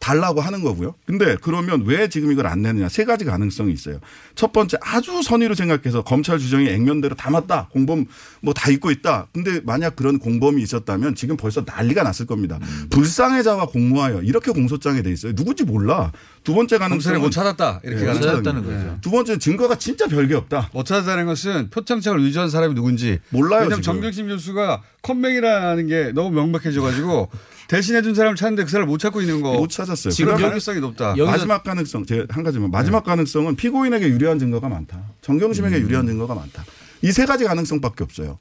[0.04, 0.96] 달라고 하는 거고요.
[1.06, 2.90] 근데 그러면 왜 지금 이걸 안 내느냐?
[2.90, 4.00] 세 가지 가능성이 있어요.
[4.36, 7.70] 첫 번째 아주 선의로 생각해서 검찰 주장이 액면대로 다 맞다.
[7.72, 8.06] 공범
[8.42, 9.28] 뭐다 있고 있다.
[9.34, 12.60] 근데 만약 그런 공범이 있었다면 지금 벌써 난리가 났을 겁니다.
[12.62, 12.88] 음.
[12.90, 15.34] 불상해자와 공모하여 이렇게 공소장에 돼 있어요.
[15.34, 16.12] 누군지 몰라.
[16.44, 17.80] 두 번째 가능성은 못 찾았다.
[17.86, 18.98] 이렇게 예, 가는 못 찾았다는 거죠.
[19.02, 20.70] 두 번째 증거가 진짜 별게 없다.
[20.74, 23.94] 못 찾았다는 것은 표창장을 위조한 사람이 누군지 몰라요, 왜냐면 지금.
[23.94, 27.30] 정경심 교수가 컴맹이라는 게 너무 명백해져 가지고
[27.68, 29.54] 대신해 준 사람 을 찾는데 그 사람 을 못 찾고 있는 거.
[29.54, 30.12] 못 찾았어요.
[30.12, 31.16] 지금 가능성이 높다.
[31.16, 35.02] 마지막 가능성, 제가 한 가지만 마지막 가능성은 피고인에게 유리한 증거가 많다.
[35.22, 36.66] 정경심에게 유리한 증거가 많다.
[37.02, 38.38] 이 세 가지 가능성밖에 없어요.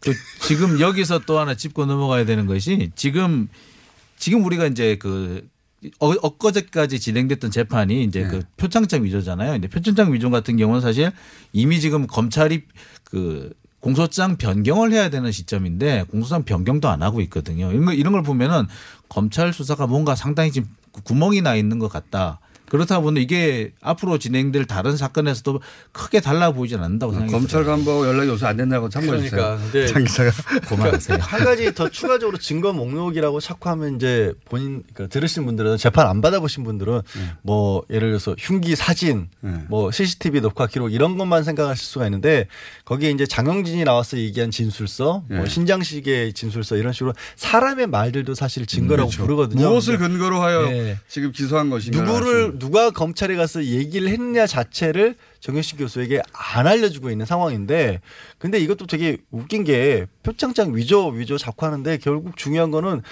[0.00, 3.48] 그 지금 여기서 또 하나 짚고 넘어가야 되는 것이 지금
[4.18, 5.48] 지금 우리가 이제 그
[6.00, 8.28] 어, 엊그제까지 진행됐던 재판이 이제 네.
[8.28, 9.52] 그 표창장 위조잖아요.
[9.52, 11.10] 근데 표창장 위조 같은 경우는 사실
[11.52, 12.64] 이미 지금 검찰이
[13.04, 13.52] 그
[13.86, 17.70] 공소장 변경을 해야 되는 시점인데 공소장 변경도 안 하고 있거든요.
[17.70, 18.66] 이런 걸 보면은
[19.08, 20.68] 검찰 수사가 뭔가 상당히 지금
[21.04, 22.40] 구멍이 나 있는 것 같다.
[22.68, 25.60] 그렇다 보니 이게 앞으로 진행될 다른 사건에서도
[25.92, 27.38] 크게 달라 보이진 않는다고 생각합니다.
[27.38, 29.58] 검찰 간부하고 연락이 요새 안 된다고 참고해 주세요.
[29.70, 30.30] 그러니까 장 기자가
[30.68, 31.18] 고마우세요.
[31.20, 36.20] 한 가지 더 추가적으로 증거 목록이라고 자꾸 하면 이제 본인 그러니까 들으신 분들은 재판 안
[36.20, 37.02] 받아보신 분들은
[37.42, 39.28] 뭐 예를 들어서 흉기 사진,
[39.68, 42.48] 뭐 CCTV 녹화 기록 이런 것만 생각하실 수가 있는데
[42.84, 45.46] 거기에 이제 장영진이 나와서 얘기한 진술서, 뭐 예.
[45.46, 49.22] 신장식의 진술서 이런 식으로 사람의 말들도 사실 증거라고 그렇죠.
[49.24, 49.68] 부르거든요.
[49.68, 50.98] 무엇을 근거로 하여 네.
[51.08, 52.02] 지금 기소한 것인가?
[52.02, 58.00] 누구를 누가 검찰에 가서 얘기를 했느냐 자체를 정현식 교수에게 안 알려주고 있는 상황인데
[58.38, 63.02] 근데 이것도 되게 웃긴 게 표창장 위조 위조 자꾸 하는데 결국 중요한 거는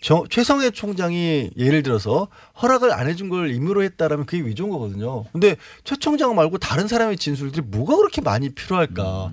[0.00, 2.28] 저, 최성해 총장이 예를 들어서
[2.62, 5.24] 허락을 안 해준 걸 임의로 했다라면 그게 위조인 거거든요.
[5.32, 9.32] 근데 최 총장 말고 다른 사람의 진술들이 뭐가 그렇게 많이 필요할까?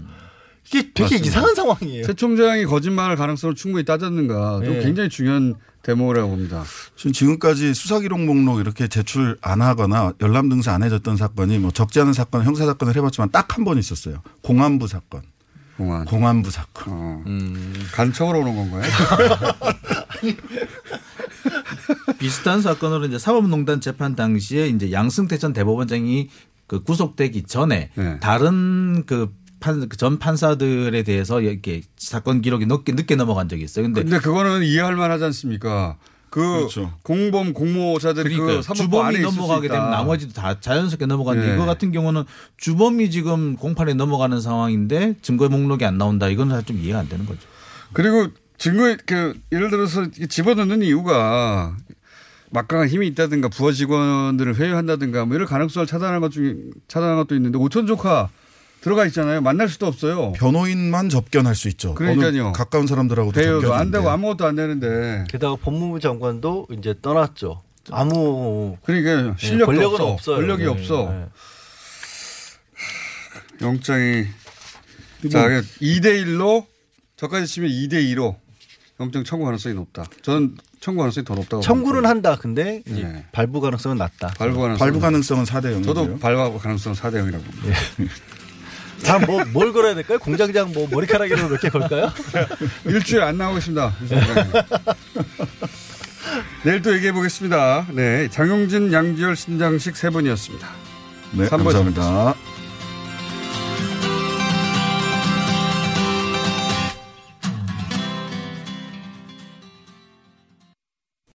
[0.67, 1.27] 이게 되게 맞습니다.
[1.27, 2.05] 이상한 상황이에요.
[2.05, 4.61] 최 총장이 거짓말할 가능성을 충분히 따졌는가?
[4.65, 4.81] 좀 네.
[4.81, 5.55] 굉장히 중요한
[5.85, 6.63] 대목이라고 봅니다.
[6.95, 11.69] 지금 지금까지 수사 기록 목록 이렇게 제출 안 하거나 열람 등사 안 해줬던 사건이 뭐
[11.71, 14.21] 적지 않은 사건, 형사 사건을 해봤지만 딱 한 번 있었어요.
[14.41, 15.21] 공안부 사건.
[15.77, 16.05] 공안.
[16.05, 16.83] 공안부 사건.
[16.87, 17.23] 어.
[17.93, 18.83] 간첩으로 오는 건가요?
[22.19, 26.29] 비슷한 사건으로 이제 사법농단 재판 당시에 이제 양승태 전 대법원장이
[26.67, 28.19] 그 구속되기 전에 네.
[28.19, 29.35] 다른 그 판,
[29.97, 33.85] 전 판사들에 대해서 이렇게 사건 기록이 늦게, 늦게 넘어간 적이 있어요.
[33.85, 35.97] 근데, 근데 그거는 이해할 만하지 않습니까?
[36.29, 36.91] 그 그렇죠.
[37.03, 39.69] 공범 그러니까 그 주범이 넘어가게.
[39.69, 41.55] 되면 나머지도 다 자연스럽게 넘어가는데 네.
[41.55, 42.25] 이거 같은 경우는
[42.57, 46.27] 주범이 지금 공판에 넘어가는 상황인데 증거 목록이 안 나온다.
[46.27, 47.39] 이건 사실 좀 이해가 안 되는 거죠.
[47.93, 51.77] 그리고 증거 그 예를 들어서 집어넣는 이유가
[52.51, 56.55] 막강한 힘이 있다든가 부하 직원들을 회유한다든가 뭐 이런 가능성을 차단하는 것 중에
[56.89, 58.29] 차단하는 것도 있는데 오천 조카
[58.81, 59.41] 들어가 있잖아요.
[59.41, 60.31] 만날 수도 없어요.
[60.33, 61.95] 변호인만 접견할 수 있죠.
[61.95, 62.51] 그러니까요.
[62.53, 63.81] 가까운 사람들하고도 대여도 접견인데.
[63.81, 65.23] 안 되고 아무것도 안 되는데.
[65.27, 67.61] 게다가 법무부 장관도 이제 떠났죠.
[67.91, 70.07] 아무 그러니까 네, 실력도 권력은 없어.
[70.13, 70.35] 없어 요.
[70.37, 71.09] 권력이 네, 없어.
[71.11, 71.25] 네.
[73.61, 74.25] 영장이
[75.31, 75.47] 자,
[75.81, 76.65] 2대 1로
[77.15, 78.35] 저까지 치면 2대 2로
[78.99, 80.05] 영장 청구 가능성이 높다.
[80.21, 81.61] 저는 청구 가능성이 더 높다고.
[81.61, 82.37] 청구는 한다.
[82.39, 83.25] 근데 이제 네.
[83.31, 84.29] 발부 가능성은 낮다.
[84.37, 84.77] 발부 가능성.
[84.79, 85.85] 발부 가능성은 4대 0이고요.
[85.85, 87.41] 저도 발부 가능성은 4대 0이라고.
[89.05, 90.19] 다음 뭐, 뭘 걸어야 될까요?
[90.19, 92.11] 공장장 뭐 머리카락이라도 몇개 걸까요?
[92.85, 93.93] 일주일 안 나오겠습니다.
[96.63, 97.87] 내일 또 얘기해 보겠습니다.
[97.91, 98.27] 네.
[98.29, 100.67] 장용진, 양지열, 신장식 세 분이었습니다.
[101.33, 101.79] 네, 감사합니다.
[101.79, 102.54] 뵙겠습니다.